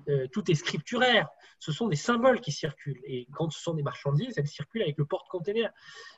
[0.09, 3.01] Euh, tout est scripturaire, ce sont des symboles qui circulent.
[3.05, 5.71] Et quand ce sont des marchandises, elles circulent avec le porte-container.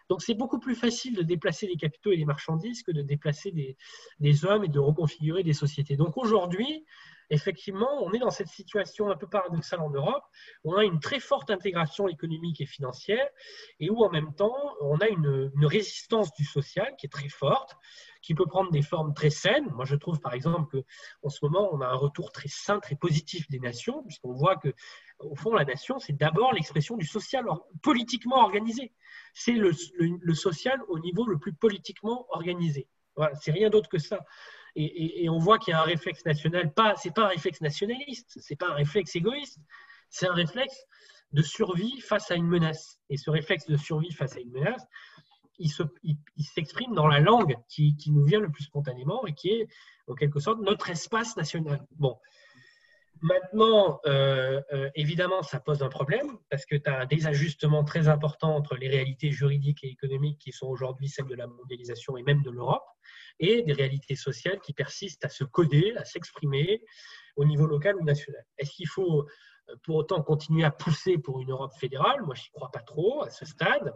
[0.09, 3.51] Donc c'est beaucoup plus facile de déplacer les capitaux et les marchandises que de déplacer
[3.51, 3.77] des,
[4.19, 5.95] des hommes et de reconfigurer des sociétés.
[5.95, 6.85] Donc aujourd'hui,
[7.31, 10.23] effectivement, on est dans cette situation un peu paradoxale en Europe,
[10.63, 13.27] où on a une très forte intégration économique et financière,
[13.79, 17.77] et où en même temps, on a une, résistance du social qui est très forte,
[18.21, 19.69] qui peut prendre des formes très saines.
[19.71, 20.81] Moi, je trouve par exemple
[21.21, 24.57] qu'en ce moment, on a un retour très sain, très positif des nations, puisqu'on voit
[24.57, 24.73] que,
[25.19, 27.45] au fond, la nation, c'est d'abord l'expression du social
[27.81, 28.91] politiquement organisé.
[29.33, 29.71] C'est le,
[30.33, 32.89] social au niveau le plus politiquement organisé.
[33.15, 34.19] Voilà, c'est rien d'autre que ça.
[34.75, 38.37] Et, on voit qu'il y a un réflexe national, pas, c'est pas un réflexe nationaliste,
[38.39, 39.59] c'est pas un réflexe égoïste,
[40.09, 40.85] c'est un réflexe
[41.33, 42.99] de survie face à une menace.
[43.09, 44.85] Et ce réflexe de survie face à une menace,
[45.59, 45.69] il,
[46.43, 49.67] s'exprime dans la langue qui, nous vient le plus spontanément et qui est
[50.07, 51.85] en quelque sorte notre espace national.
[53.21, 58.07] Maintenant, euh, euh, évidemment, ça pose un problème parce que tu as un désajustement très
[58.07, 62.23] important entre les réalités juridiques et économiques qui sont aujourd'hui celles de la mondialisation et
[62.23, 62.83] même de l'Europe
[63.39, 66.83] et des réalités sociales qui persistent à se coder, à s'exprimer
[67.35, 68.43] au niveau local ou national.
[68.57, 69.27] Est-ce qu'il faut
[69.83, 72.23] pour autant continuer à pousser pour une Europe fédérale?
[72.23, 73.93] Moi, je n'y crois pas trop à ce stade.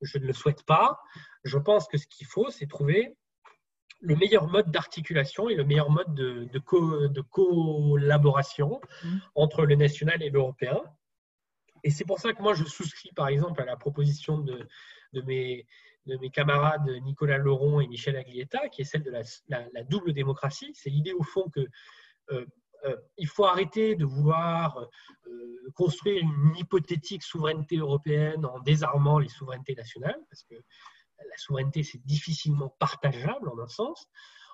[0.00, 0.98] Je ne le souhaite pas.
[1.44, 3.16] Je pense que ce qu'il faut, c'est trouver
[4.02, 9.16] le meilleur mode d'articulation et le meilleur mode de, de, collaboration mmh.
[9.36, 10.82] entre le national et l'européen.
[11.84, 14.68] Et c'est pour ça que moi, je souscris, par exemple, à la proposition de,
[15.12, 15.66] de, mes,
[16.06, 20.72] de mes camarades Nicolas Laurent et Michel Aglietta, qui est celle de la, double démocratie.
[20.74, 21.60] C'est l'idée, au fond, que
[22.32, 22.44] euh,
[22.84, 24.88] euh, il faut arrêter de vouloir
[25.26, 30.56] euh, construire une hypothétique souveraineté européenne en désarmant les souverainetés nationales, parce que
[31.28, 34.08] la souveraineté, c'est difficilement partageable en un sens.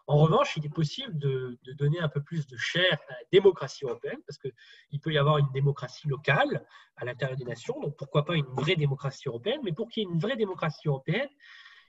[0.09, 3.85] En revanche, il est possible de, donner un peu plus de chair à la démocratie
[3.85, 6.65] européenne, parce qu'il peut y avoir une démocratie locale
[6.97, 10.07] à l'intérieur des nations, donc pourquoi pas une vraie démocratie européenne, mais pour qu'il y
[10.07, 11.29] ait une vraie démocratie européenne,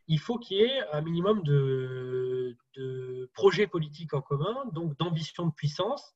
[0.08, 2.58] il faut qu'il y ait un minimum de,
[3.34, 6.14] projets politiques en commun, donc d'ambition de puissance,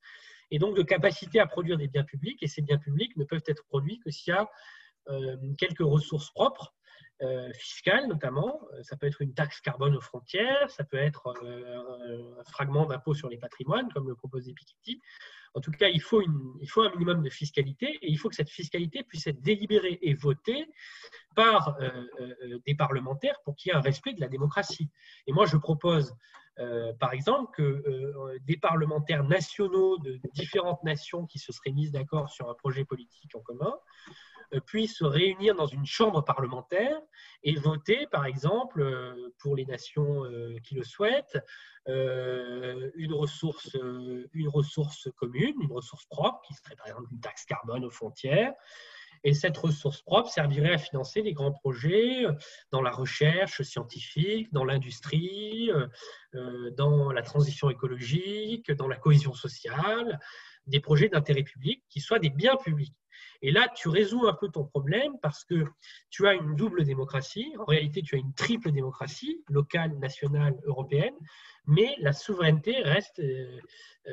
[0.52, 3.44] et donc de capacité à produire des biens publics, et ces biens publics ne peuvent
[3.48, 4.50] être produits que s'il y a
[5.08, 6.74] euh, quelques ressources propres,
[7.54, 8.60] fiscales notamment.
[8.74, 13.14] Euh, ça peut être une taxe carbone aux frontières, ça peut être un fragment d'impôt
[13.14, 15.02] sur les patrimoines, comme le proposait Piketty.
[15.54, 19.04] En tout cas, il faut, un minimum de fiscalité et il faut que cette fiscalité
[19.04, 20.68] puisse être délibérée et votée
[21.36, 21.78] par
[22.66, 24.90] des parlementaires pour qu'il y ait un respect de la démocratie.
[25.28, 26.16] Et moi, je propose,
[27.00, 32.50] par exemple, que des parlementaires nationaux de différentes nations qui se seraient mises d'accord sur
[32.50, 33.74] un projet politique en commun
[34.54, 37.00] euh, puissent se réunir dans une chambre parlementaire
[37.44, 41.40] et voter, par exemple, euh, pour les nations euh, qui le souhaitent,
[41.86, 43.70] une ressource
[45.18, 48.54] commune, une ressource propre, qui serait par exemple une taxe carbone aux frontières.
[49.26, 52.26] Et cette ressource propre servirait à financer les grands projets
[52.72, 55.72] dans la recherche scientifique, dans l'industrie,
[56.76, 60.20] dans la transition écologique, dans la cohésion sociale,
[60.68, 62.96] des projets d'intérêt public qui soient des biens publics.
[63.44, 65.66] Et là, tu résous un peu ton problème parce que
[66.10, 67.54] tu as une double démocratie.
[67.60, 71.14] En réalité, tu as une triple démocratie, locale, nationale, européenne,
[71.68, 73.60] mais la souveraineté reste, euh,
[74.08, 74.12] euh,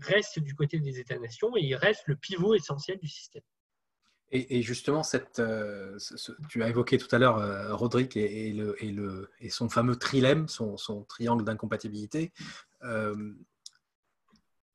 [0.00, 3.42] reste du côté des États-nations et il reste le pivot essentiel du système.
[4.32, 5.96] Et, justement, cette, euh,
[6.48, 10.48] tu as évoqué tout à l'heure Rodrigue et, le, et, le, et, son fameux trilemme,
[10.48, 12.32] son triangle d'incompatibilité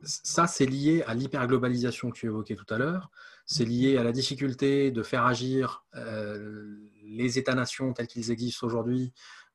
[0.04, 3.12] ça, c'est lié à l'hyperglobalisation que tu évoquais tout à l'heure.
[3.46, 9.14] C'est lié à la difficulté de faire agir euh, les États-nations tels qu'ils existent aujourd'hui,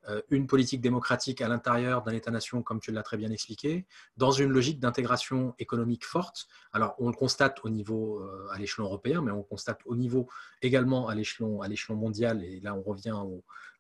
[0.09, 4.31] euh, une politique démocratique à l'intérieur d'un État-nation, comme tu l'as très bien expliqué, dans
[4.31, 6.47] une logique d'intégration économique forte.
[6.73, 9.97] Alors, on le constate au niveau, euh, à l'échelon européen, mais on le constate au
[9.97, 10.29] niveau
[10.63, 11.59] également à l'échelon
[11.91, 12.45] mondial.
[12.45, 13.17] Et là, on revient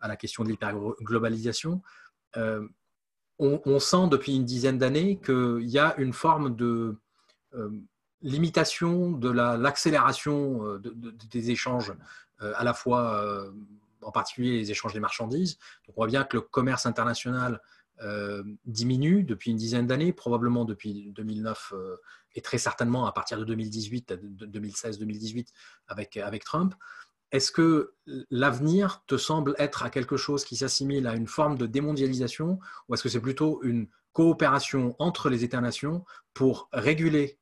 [0.00, 1.82] à la question de l'hyperglobalisation
[3.38, 6.96] on, sent depuis une dizaine d'années qu'il y a une forme de
[7.54, 7.70] euh,
[8.22, 10.78] limitation de l'accélération euh,
[11.30, 11.92] des échanges,
[12.40, 13.46] euh, à la fois
[14.02, 15.58] en particulier les échanges des marchandises.
[15.88, 17.60] on voit bien que le commerce international
[18.66, 21.72] diminue depuis une dizaine d'années, probablement depuis 2009
[22.34, 25.48] et très certainement à partir de 2018, 2016-2018
[25.88, 26.74] avec, avec Trump.
[27.32, 27.94] Est-ce que
[28.30, 32.94] l'avenir te semble être à quelque chose qui s'assimile à une forme de démondialisation ou
[32.94, 37.38] est-ce que c'est plutôt une coopération entre les États-nations pour réguler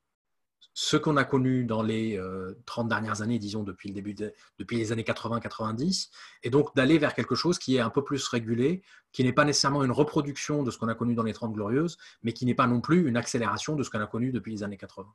[0.75, 2.21] ce qu'on a connu dans les
[2.67, 4.17] 30 euh, dernières années, disons depuis, le début
[4.59, 6.11] depuis les années 80-90,
[6.43, 9.45] et donc d'aller vers quelque chose qui est un peu plus régulé, qui n'est pas
[9.45, 12.57] nécessairement une reproduction de ce qu'on a connu dans les 30 glorieuses, mais qui n'est
[12.57, 15.07] pas non plus une accélération de ce qu'on a connu depuis les années 80.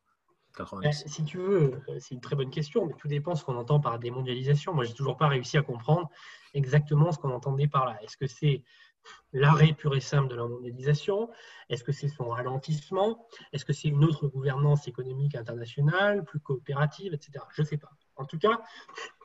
[0.81, 3.43] Ben, si tu veux, euh, c'est une très bonne question, mais tout dépend de ce
[3.43, 4.73] qu'on entend par démondialisation.
[4.73, 6.09] Moi, j'ai toujours pas réussi à comprendre
[6.53, 7.97] exactement ce qu'on entendait par là.
[8.03, 8.63] Est-ce que c'est
[9.33, 11.29] l'arrêt pur et simple de la mondialisation?
[11.69, 13.27] Est-ce que c'est son ralentissement?
[13.53, 17.45] Est-ce que c'est une autre gouvernance économique internationale, plus coopérative, etc.
[17.51, 17.91] Je ne sais pas.
[18.15, 18.61] En tout cas,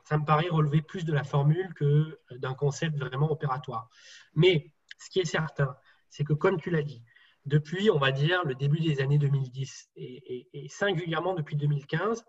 [0.05, 3.89] ça me paraît relever plus de la formule que d'un concept vraiment opératoire.
[4.35, 5.75] Mais ce qui est certain,
[6.09, 7.03] c'est que comme tu l'as dit,
[7.45, 12.25] depuis, on va dire, le début des années 2010 et, singulièrement depuis 2015,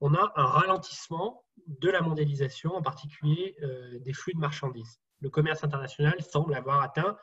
[0.00, 5.00] on a un ralentissement de la mondialisation, en particulier euh, des flux de marchandises.
[5.20, 7.16] Le commerce international semble avoir atteint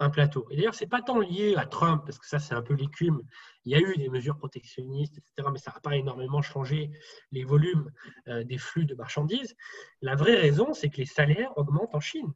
[0.00, 0.46] un plateau.
[0.50, 2.74] Et d'ailleurs, ce n'est pas tant lié à Trump, parce que ça, c'est un peu
[2.74, 3.22] l'écume.
[3.64, 6.90] Il y a eu des mesures protectionnistes, etc., mais ça n'a pas énormément changé
[7.30, 7.90] les volumes
[8.28, 9.54] euh, des flux de marchandises.
[10.02, 12.32] La vraie raison, c'est que les salaires augmentent en Chine.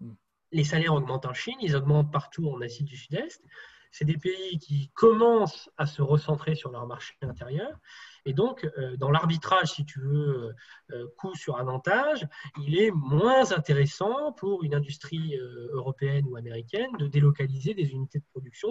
[0.00, 0.14] Hmm.
[0.52, 3.42] Les salaires augmentent en Chine, ils augmentent partout en Asie du Sud-Est
[3.90, 7.78] c'est des pays qui commencent à se recentrer sur leur marché intérieur.
[8.24, 10.54] Et donc, euh, dans l'arbitrage, si tu veux,
[10.90, 12.26] euh, coût sur avantage,
[12.58, 18.18] il est moins intéressant pour une industrie euh, européenne ou américaine de délocaliser des unités
[18.18, 18.68] de production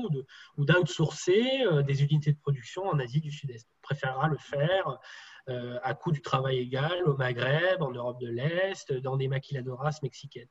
[0.58, 3.68] ou d'outsourcer des unités de production en Asie du Sud-Est.
[3.80, 5.00] On préférera le faire
[5.48, 10.50] à coût du travail égal au Maghreb, en Europe de l'Est, dans des maquiladoras mexicaines.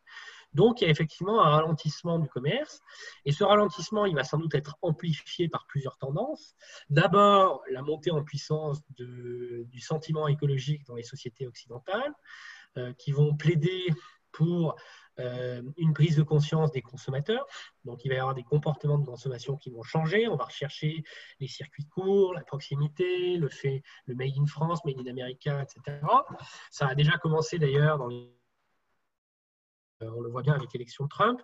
[0.57, 2.81] Donc, il y a effectivement un ralentissement du commerce.
[3.27, 6.57] Et ce ralentissement, il va sans doute être amplifié par plusieurs tendances.
[6.89, 12.13] D'abord, la montée en puissance du sentiment écologique dans les sociétés occidentales,
[12.79, 13.87] euh, qui vont plaider
[14.33, 14.77] pour
[15.19, 17.47] euh, une prise de conscience des consommateurs.
[17.85, 20.27] Donc, il va y avoir des comportements de consommation qui vont changer.
[20.27, 21.05] On va rechercher
[21.39, 25.99] les circuits courts, la proximité, le fait, le made in France, made in America, etc.
[26.71, 28.36] Ça a déjà commencé d'ailleurs dans les
[30.01, 31.43] on le voit bien avec l'élection de Trump.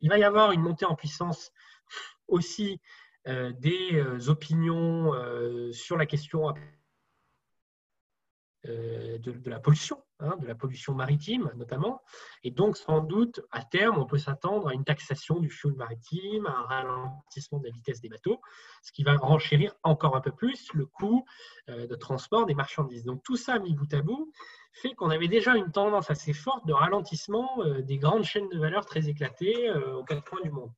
[0.00, 1.52] Il va y avoir une montée en puissance
[2.28, 2.80] aussi
[3.28, 5.12] euh, des euh, opinions
[5.72, 6.52] sur la question
[8.64, 12.00] de, la pollution, hein, de la pollution maritime notamment.
[12.44, 16.46] Et donc, sans doute, à terme, on peut s'attendre à une taxation du fuel maritime,
[16.46, 18.40] à un ralentissement de la vitesse des bateaux,
[18.82, 21.24] ce qui va renchérir encore un peu plus le coût
[21.68, 23.04] de transport des marchandises.
[23.04, 24.32] Donc, tout ça mis bout à bout,
[24.72, 28.58] fait qu'on avait déjà une tendance assez forte de ralentissement euh, des grandes chaînes de
[28.58, 30.72] valeur très éclatées euh, aux quatre coins du monde.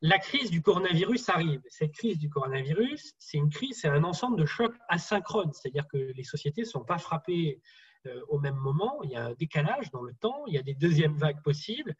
[0.00, 1.60] La crise du coronavirus arrive.
[1.68, 5.96] Cette crise du coronavirus, c'est une crise, c'est un ensemble de chocs asynchrones, c'est-à-dire que
[5.96, 7.60] les sociétés ne sont pas frappées
[8.06, 10.62] euh, au même moment, il y a un décalage dans le temps, il y a
[10.62, 11.96] des deuxièmes vagues possibles,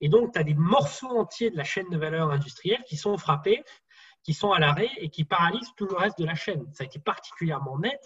[0.00, 3.18] et donc tu as des morceaux entiers de la chaîne de valeur industrielle qui sont
[3.18, 3.64] frappés,
[4.22, 6.66] qui sont à l'arrêt et qui paralysent tout le reste de la chaîne.
[6.72, 8.00] Ça a été particulièrement net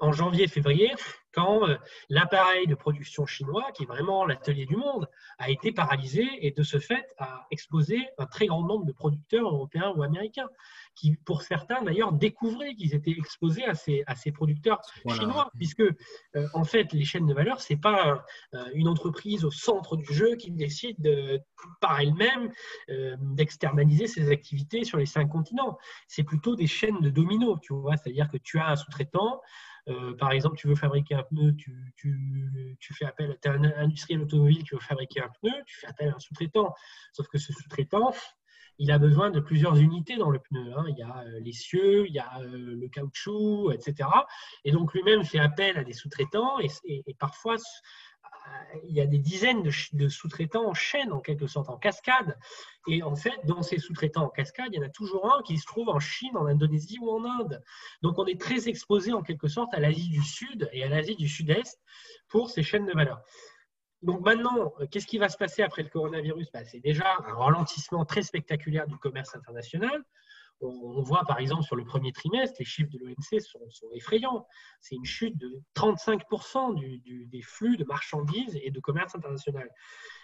[0.00, 0.92] en janvier-février,
[1.32, 1.76] quand euh,
[2.08, 6.62] l'appareil de production chinois, qui est vraiment l'atelier du monde, a été paralysé et de
[6.62, 10.48] ce fait a exposé un très grand nombre de producteurs européens ou américains,
[10.94, 15.80] qui pour certains d'ailleurs découvraient qu'ils étaient exposés à ces, à ces producteurs chinois, puisque
[15.80, 18.24] euh, en fait les chaînes de valeur, ce n'est pas
[18.54, 21.40] euh, une entreprise au centre du jeu qui décide de,
[21.80, 22.52] par elle-même
[23.20, 25.78] d'externaliser ses activités sur les cinq continents.
[26.08, 29.40] C'est plutôt des chaînes de dominos, tu vois, c'est-à-dire que tu as un sous-traitant,
[29.88, 31.74] euh, par exemple, tu veux fabriquer un pneu, tu,
[32.80, 36.10] fais appel, tu es un industriel automobile qui veut fabriquer un pneu, tu fais appel
[36.10, 36.74] à un sous-traitant.
[37.12, 38.12] Sauf que ce sous-traitant,
[38.80, 40.72] il a besoin de plusieurs unités dans le pneu.
[40.76, 40.84] Hein.
[40.88, 44.08] Il y a euh, les cieux, il y a euh, le caoutchouc, etc.
[44.64, 47.56] Et donc lui-même fait appel à des sous-traitants et parfois
[48.84, 52.38] il y a des dizaines de, sous-traitants en chaîne, en quelque sorte, en cascade.
[52.88, 55.58] Et en fait, dans ces sous-traitants en cascade, il y en a toujours un qui
[55.58, 57.62] se trouve en Chine, en Indonésie ou en Inde.
[58.02, 61.16] Donc, on est très exposé, en quelque sorte, à l'Asie du Sud et à l'Asie
[61.16, 61.80] du Sud-Est
[62.28, 63.22] pour ces chaînes de valeur.
[64.02, 66.50] Donc maintenant, qu'est-ce qui va se passer après le coronavirus?
[66.52, 70.04] Bah, C'est déjà un ralentissement très spectaculaire du commerce international
[70.62, 73.60] on voit par exemple sur le premier trimestre, les chiffres de l'OMC sont,
[73.94, 74.46] effrayants.
[74.80, 79.70] C'est une chute de 35% des flux de marchandises et de commerce international.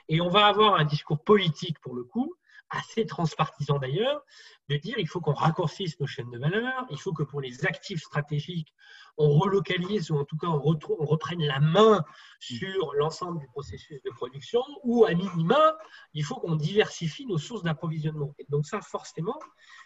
[0.08, 2.34] Et on va avoir un discours politique pour le coup,
[2.70, 4.22] assez transpartisan d'ailleurs,
[4.68, 7.64] de dire il faut qu'on raccourcisse nos chaînes de valeur, il faut que pour les
[7.64, 8.74] actifs stratégiques,
[9.18, 12.04] on relocalise ou en tout cas on, on reprenne la main
[12.40, 15.76] sur l'ensemble du processus de production, ou à minima,
[16.12, 18.34] il faut qu'on diversifie nos sources d'approvisionnement.
[18.38, 19.38] Et donc ça, forcément,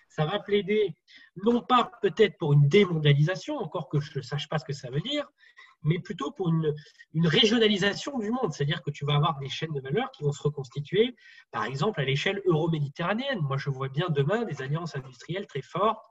[0.09, 0.97] ça va plaider
[1.45, 4.91] non pas peut-être pour une démondialisation, encore que je ne sache pas ce que ça
[4.91, 5.27] veut dire,
[5.83, 6.75] mais plutôt pour une,
[7.27, 8.53] régionalisation du monde.
[8.53, 11.15] C'est-à-dire que tu vas avoir des chaînes de valeur qui vont se reconstituer,
[11.51, 13.41] par exemple, à l'échelle euro-méditerranéenne.
[13.41, 16.05] Moi, je vois bien demain des alliances industrielles très fortes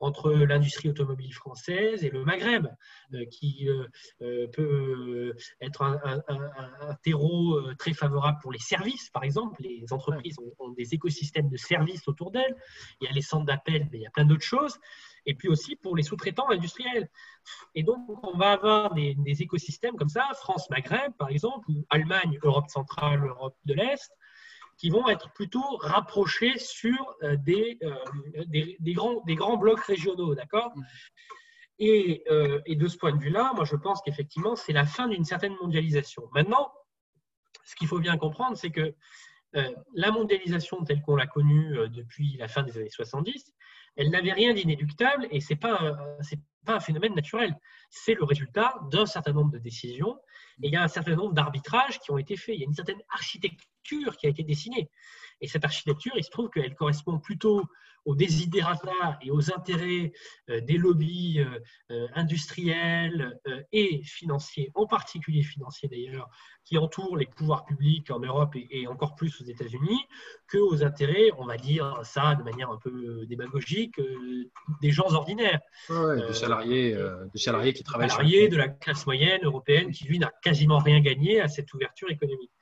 [0.00, 2.68] entre l'industrie automobile française et le Maghreb,
[3.12, 3.86] euh, qui euh,
[4.22, 6.22] euh, peut être un,
[7.02, 9.62] terreau très favorable pour les services, par exemple.
[9.62, 12.56] Les entreprises ont, des écosystèmes de services autour d'elles.
[13.00, 14.78] Il y a les centres d'appel, mais il y a plein d'autres choses.
[15.26, 17.08] Et puis aussi pour les sous-traitants industriels.
[17.74, 22.68] Et donc, on va avoir des, écosystèmes comme ça, France-Maghreb, par exemple, ou Allemagne, Europe
[22.68, 24.12] centrale, Europe de l'Est,
[24.76, 30.34] qui vont être plutôt rapprochés sur euh, euh, des, des, grands, des grands blocs régionaux,
[30.34, 30.72] d'accord?
[30.76, 30.82] Mm.
[31.78, 35.08] et, euh, et, de ce point de vue-là, moi je pense qu'effectivement, c'est la fin
[35.08, 36.28] d'une certaine mondialisation.
[36.32, 36.72] Maintenant,
[37.64, 38.94] ce qu'il faut bien comprendre, c'est que
[39.94, 43.54] la mondialisation telle qu'on l'a connue depuis la fin des années 70,
[43.96, 45.96] elle n'avait rien d'inéluctable et ce n'est pas,
[46.64, 47.56] pas un phénomène naturel.
[47.90, 50.18] C'est le résultat d'un certain nombre de décisions
[50.62, 52.56] et il y a un certain nombre d'arbitrages qui ont été faits.
[52.56, 54.90] Il y a une certaine architecture qui a été dessinée.
[55.44, 57.62] Et cette architecture, il se trouve qu'elle correspond plutôt
[58.06, 60.12] aux désidérata et aux intérêts
[60.48, 61.58] euh, des lobbies euh,
[61.90, 63.38] euh, industriels
[63.72, 66.30] et financiers, en particulier financiers d'ailleurs,
[66.64, 70.00] qui entourent les pouvoirs publics en Europe et, encore plus aux États-Unis,
[70.48, 74.00] que aux intérêts, on va dire ça de manière un peu démagogique,
[74.80, 75.60] des gens ordinaires.
[75.90, 76.96] des, salariés,
[77.34, 78.08] des salariés qui travaillent.
[78.08, 82.10] Salariés de la classe moyenne européenne qui, lui, n'a quasiment rien gagné à cette ouverture
[82.10, 82.53] économique.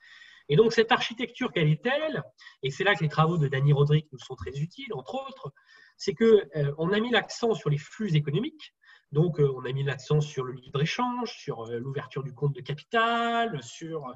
[0.49, 2.23] Et donc, cette architecture, quelle est elle
[2.61, 5.53] Et c'est là que les travaux de Danny Roderick nous sont très utiles, entre autres,
[5.97, 8.73] c'est qu'on euh, a mis l'accent sur les flux économiques.
[9.11, 12.61] Donc, euh, on a mis l'accent sur le libre-échange, sur euh, l'ouverture du compte de
[12.61, 14.13] capital, sur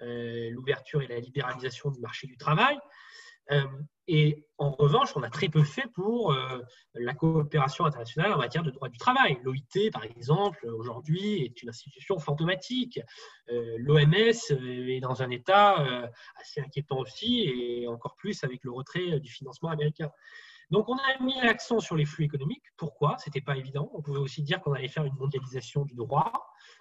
[0.00, 2.78] l'ouverture et la libéralisation du marché du travail.
[3.50, 3.62] Euh,
[4.06, 6.60] et en revanche, on a très peu fait pour euh,
[6.94, 9.38] la coopération internationale en matière de droit du travail.
[9.44, 13.00] L'OIT, par exemple, aujourd'hui, est une institution fantomatique.
[13.50, 14.14] Euh, L'OMS
[14.50, 19.68] est dans un état assez inquiétant aussi, et encore plus avec le retrait du financement
[19.68, 20.10] américain.
[20.70, 22.64] Donc, on a mis l'accent sur les flux économiques.
[22.76, 23.16] Pourquoi?
[23.18, 23.90] Ce n'était pas évident.
[23.94, 26.32] On pouvait aussi dire qu'on allait faire une mondialisation du droit,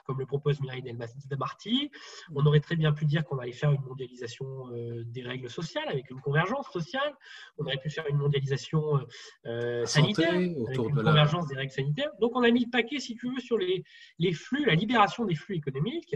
[0.06, 1.92] comme le propose Mireille Delmarty.
[2.36, 5.88] On aurait très bien pu dire qu'on allait faire une mondialisation euh, des règles sociales,
[5.88, 7.16] avec une convergence sociale.
[7.58, 9.06] On aurait pu faire une mondialisation
[9.46, 12.12] euh, sanitaire, avec une convergence des règles sanitaires.
[12.20, 13.84] Donc, on a mis le paquet, si tu veux, sur les,
[14.20, 16.16] les flux, la libération des flux économiques.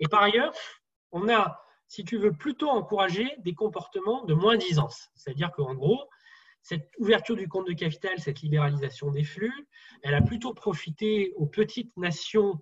[0.00, 0.52] Et par ailleurs,
[1.12, 5.08] on a si tu veux, plutôt encourager des comportements de moins-disance.
[5.14, 6.08] C'est-à-dire qu'en gros,
[6.66, 9.68] cette ouverture du compte de capital, cette libéralisation des flux,
[10.02, 12.60] elle a plutôt profité aux petites nations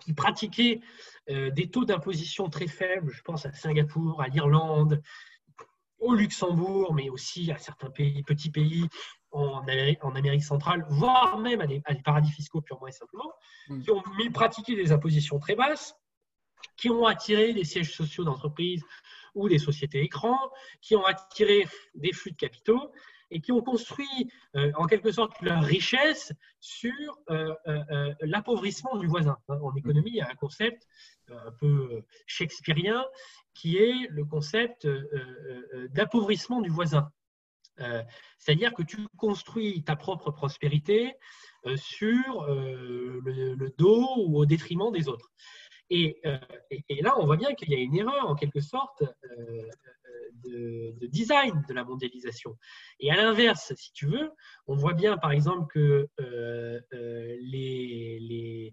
[0.00, 0.80] qui pratiquaient
[1.30, 5.00] euh, des taux d'imposition très faibles, je pense à Singapour, à l'Irlande,
[6.00, 8.88] au Luxembourg, mais aussi à certains pays, petits pays
[9.30, 13.32] en Amérique, centrale, voire même à des, paradis fiscaux purement et simplement,
[13.68, 13.82] mm.
[13.82, 15.94] qui ont mis pratiquer des impositions très basses,
[16.76, 18.82] qui ont attiré des sièges sociaux d'entreprises
[19.34, 20.38] ou des sociétés écrans,
[20.80, 22.92] qui ont attiré des flux de capitaux
[23.30, 26.92] et qui ont construit euh, en quelque sorte leur richesse sur
[27.30, 29.36] euh, euh, l'appauvrissement du voisin.
[29.48, 30.86] En économie, il y a un concept
[31.28, 33.04] un peu shakespearien
[33.54, 34.86] qui est le concept
[35.90, 37.10] d'appauvrissement du voisin.
[38.38, 41.14] C'est-à-dire que tu construis ta propre prospérité
[41.76, 45.32] sur le, dos ou au détriment des autres.
[45.94, 46.38] Euh,
[46.88, 49.70] et, là, on voit bien qu'il y a une erreur, en quelque sorte, euh,
[50.44, 52.56] de, design de la mondialisation.
[53.00, 54.30] Et à l'inverse, si tu veux,
[54.66, 56.80] on voit bien, par exemple, que euh,
[57.40, 58.70] les,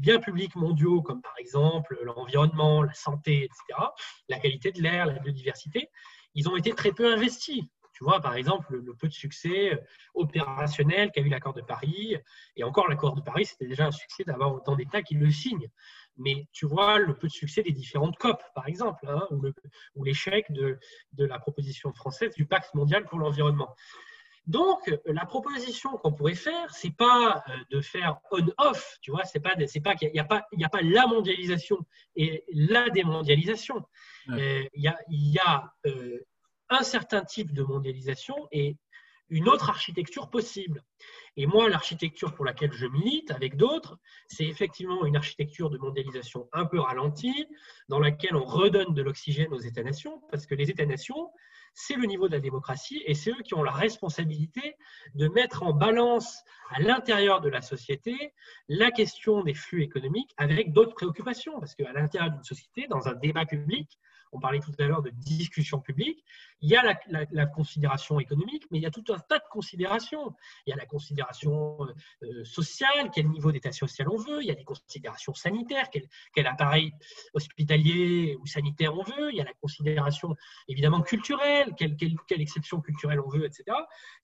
[0.00, 3.88] biens publics mondiaux, comme par exemple l'environnement, la santé, etc.,
[4.28, 5.88] la qualité de l'air, la biodiversité,
[6.34, 7.62] ils ont été très peu investis.
[8.00, 9.76] Tu vois, par exemple, le, peu de succès euh,
[10.14, 12.16] opérationnel qu'a eu l'accord de Paris,
[12.56, 15.68] et encore l'accord de Paris, c'était déjà un succès d'avoir autant d'États qui le signent.
[16.16, 19.28] Mais tu vois le peu de succès des différentes COP, par exemple, hein,
[19.96, 20.78] ou l'échec de,
[21.12, 23.76] de la proposition française du pacte mondial pour l'environnement.
[24.46, 29.24] Donc, euh, la proposition qu'on pourrait faire, c'est pas euh, de faire on-off, tu vois,
[29.24, 31.76] c'est pas, c'est pas qu'il n'y a, pas, il a pas la mondialisation
[32.16, 33.84] et la démondialisation.
[34.28, 35.70] Il y a, y a
[36.70, 38.76] un certain type de mondialisation et
[39.30, 40.82] une autre architecture possible.
[41.36, 46.48] Et moi, l'architecture pour laquelle je milite avec d'autres, c'est effectivement une architecture de mondialisation
[46.52, 47.46] un peu ralentie,
[47.88, 51.30] dans laquelle on redonne de l'oxygène aux États-nations, parce que les États-nations,
[51.72, 54.76] c'est le niveau de la démocratie et c'est eux qui ont la responsabilité
[55.14, 58.34] de mettre en balance à l'intérieur de la société
[58.68, 61.58] la question des flux économiques avec d'autres préoccupations.
[61.60, 63.98] Parce qu'à l'intérieur d'une société, dans un débat public,
[64.32, 66.24] on parlait tout à l'heure de discussion publique,
[66.62, 70.34] il y a la, considération économique, mais il y a tout un tas de considérations.
[70.66, 74.46] Il y a la considération euh, euh, sociale, quel niveau d'état social on veut, il
[74.46, 76.92] y a des considérations sanitaires, quel, appareil
[77.32, 80.36] hospitalier ou sanitaire on veut, il y a la considération
[80.68, 83.64] évidemment culturelle, quelle, quelle exception culturelle on veut, etc.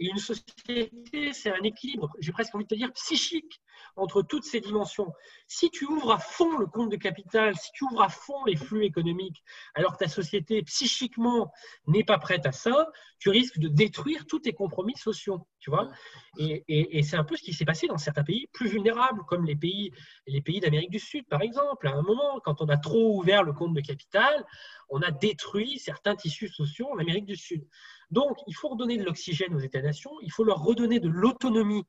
[0.01, 3.61] Et une société, c'est un équilibre, j'ai presque envie de te dire, psychique
[3.97, 5.13] entre toutes ces dimensions.
[5.47, 8.57] Si tu ouvres à fond le compte de capital, si tu ouvres à fond les
[8.57, 9.43] flux économiques,
[9.75, 11.53] alors ta société psychiquement
[11.87, 15.91] n'est pas prête à ça, tu risques de détruire tous tes compromis sociaux, tu vois.
[16.39, 19.57] Et, c'est un peu ce qui s'est passé dans certains pays plus vulnérables, comme les
[19.57, 19.93] pays,
[20.27, 21.89] les pays d'Amérique du Sud, par exemple.
[21.89, 24.45] À un moment, quand on a trop ouvert le compte de capital,
[24.89, 27.67] on a détruit certains tissus sociaux en Amérique du Sud.
[28.11, 31.85] Donc, il faut redonner de l'oxygène aux États-nations, il faut leur redonner de l'autonomie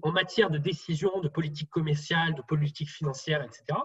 [0.00, 3.78] en matière de décision, de politique commerciale, de politique financière, etc.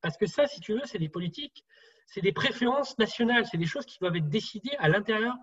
[0.00, 1.64] Parce que ça, si tu veux, c'est des politiques
[2.10, 5.34] c'est des préférences nationales, c'est des choses qui doivent être décidées à l'intérieur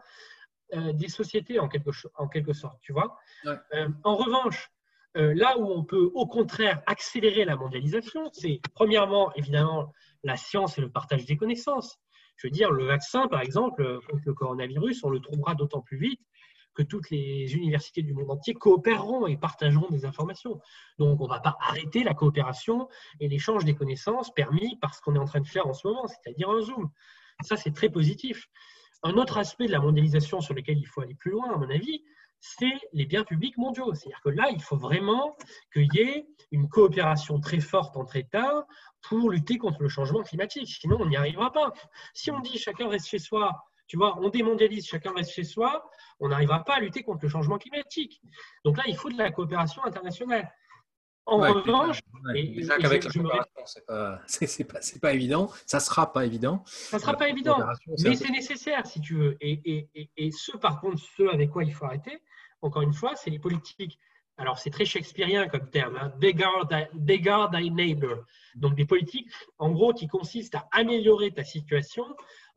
[0.73, 3.17] des sociétés en quelque, en quelque sorte, tu vois.
[4.03, 4.69] en revanche,
[5.15, 9.93] là où on peut au contraire accélérer la mondialisation, c'est premièrement, évidemment,
[10.23, 11.97] la science et le partage des connaissances.
[12.35, 15.97] Je veux dire, le vaccin, par exemple, contre le coronavirus, on le trouvera d'autant plus
[15.97, 16.21] vite
[16.77, 20.61] que toutes les universités du monde entier coopéreront et partageront des informations.
[20.99, 22.87] Donc, on ne va pas arrêter la coopération
[23.19, 25.87] et l'échange des connaissances permis par ce qu'on est en train de faire en ce
[25.87, 26.91] moment, c'est-à-dire un Zoom.
[27.41, 28.47] Ça, c'est très positif.
[29.01, 31.69] Un autre aspect de la mondialisation sur lequel il faut aller plus loin, à mon
[31.69, 32.03] avis,
[32.39, 33.95] c'est les biens publics mondiaux.
[33.95, 35.35] C'est-à-dire que là, il faut vraiment
[35.73, 38.67] qu'il y ait une coopération très forte entre États
[39.01, 40.69] pour lutter contre le changement climatique.
[40.79, 41.73] Sinon, on n'y arrivera pas.
[42.13, 45.89] Si on dit chacun reste chez soi, tu vois, on démondialise, chacun reste chez soi,
[46.19, 48.21] on n'arrivera pas à lutter contre le changement climatique.
[48.65, 50.51] Donc là, il faut de la coopération internationale.
[51.25, 51.99] En revanche,
[52.33, 56.63] déjà qu'avec la coopération, c'est pas, pas, évident, ça sera pas évident.
[56.65, 57.59] Ça sera pas évident,
[58.03, 59.37] mais c'est nécessaire si tu veux.
[59.41, 62.21] Et, et, et, ce, par contre, ce avec quoi il faut arrêter,
[62.61, 63.99] encore une fois, c'est les politiques
[64.39, 66.67] alors c'est très shakespearien comme terme, hein, beggar,
[67.49, 68.23] thy, neighbor.
[68.55, 72.05] Donc des politiques, en gros, qui consistent à améliorer ta situation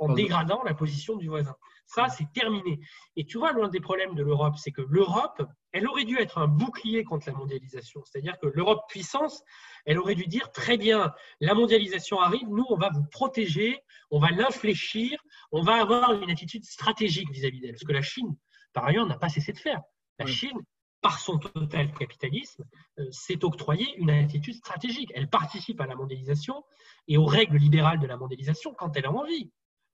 [0.00, 1.54] en dégradant la position du voisin.
[1.86, 2.80] Ça, c'est terminé.
[3.16, 5.42] Et tu vois, l'un des problèmes de l'Europe, c'est que l'Europe,
[5.72, 8.02] elle aurait dû être un bouclier contre la mondialisation.
[8.04, 9.42] C'est-à-dire que l'Europe puissance,
[9.84, 13.78] elle aurait dû dire, très bien, la mondialisation arrive, nous, on va vous protéger,
[14.10, 15.20] on va l'infléchir,
[15.52, 17.78] on va avoir une attitude stratégique vis-à-vis d'elle.
[17.78, 18.34] Ce que la Chine,
[18.72, 19.82] par ailleurs, n'a pas cessé de faire.
[20.18, 20.58] La Chine,
[21.02, 22.64] par son total capitalisme,
[22.98, 25.10] euh, s'est octroyée une attitude stratégique.
[25.14, 26.64] Elle participe à la mondialisation
[27.08, 29.50] et aux règles libérales de la mondialisation quand elle a envie.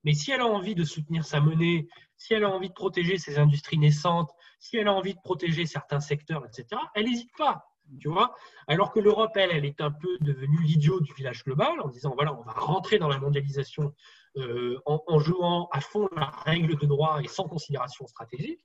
[0.07, 3.18] Mais si elle a envie de soutenir sa monnaie, si elle a envie de protéger
[3.18, 4.30] ses industries naissantes,
[4.61, 7.66] si elle a envie de protéger certains secteurs, etc., elle n'hésite pas.
[8.00, 8.32] Tu vois
[8.68, 12.12] Alors que l'Europe, elle, elle est un peu devenue l'idiot du village global en disant
[12.14, 13.92] voilà, on va rentrer dans la mondialisation
[14.36, 18.64] euh, en, jouant à fond la règle de droit et sans considération stratégique.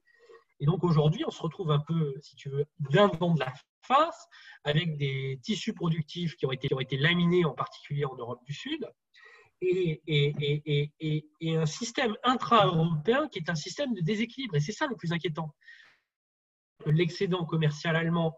[0.60, 4.28] Et donc aujourd'hui, on se retrouve un peu, si tu veux, d'un de la face,
[4.64, 8.88] avec des tissus productifs qui ont été laminés, en particulier en Europe du Sud,
[9.62, 14.56] et, un système intra-européen qui est un système de déséquilibre.
[14.56, 15.54] Et c'est ça le plus inquiétant.
[16.86, 18.38] L'excédent commercial allemand,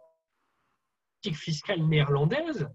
[1.34, 2.68] fiscale néerlandaise,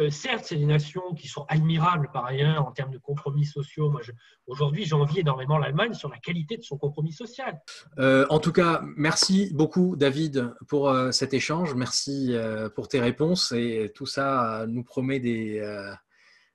[0.00, 3.90] euh, certes, c'est des nations qui sont admirables par ailleurs en termes de compromis sociaux.
[3.90, 4.00] Moi,
[4.46, 7.60] aujourd'hui, j'envie énormément l'Allemagne sur la qualité de son compromis social.
[7.98, 11.74] Euh, en tout cas, merci beaucoup, David, pour euh, cet échange.
[11.74, 12.34] Merci
[12.74, 13.52] pour tes réponses.
[13.52, 15.60] Et tout ça nous promet des,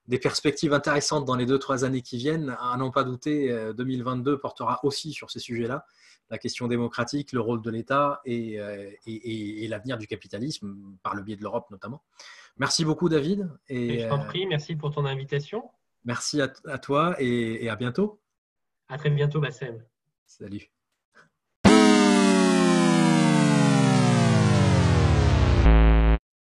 [0.09, 2.57] des perspectives intéressantes dans les deux, trois années qui viennent.
[2.59, 5.85] À n'en pas douter, 2022 portera aussi sur ces sujets-là
[6.31, 8.59] la question démocratique, le rôle de l'État et,
[9.05, 12.03] et, l'avenir du capitalisme, par le biais de l'Europe notamment.
[12.57, 13.49] Merci beaucoup, David.
[13.69, 15.71] Et, je t'en prie, merci pour ton invitation.
[16.05, 18.19] Merci à, toi et, à bientôt.
[18.87, 19.83] À très bientôt, Bassem.
[20.25, 20.69] Salut.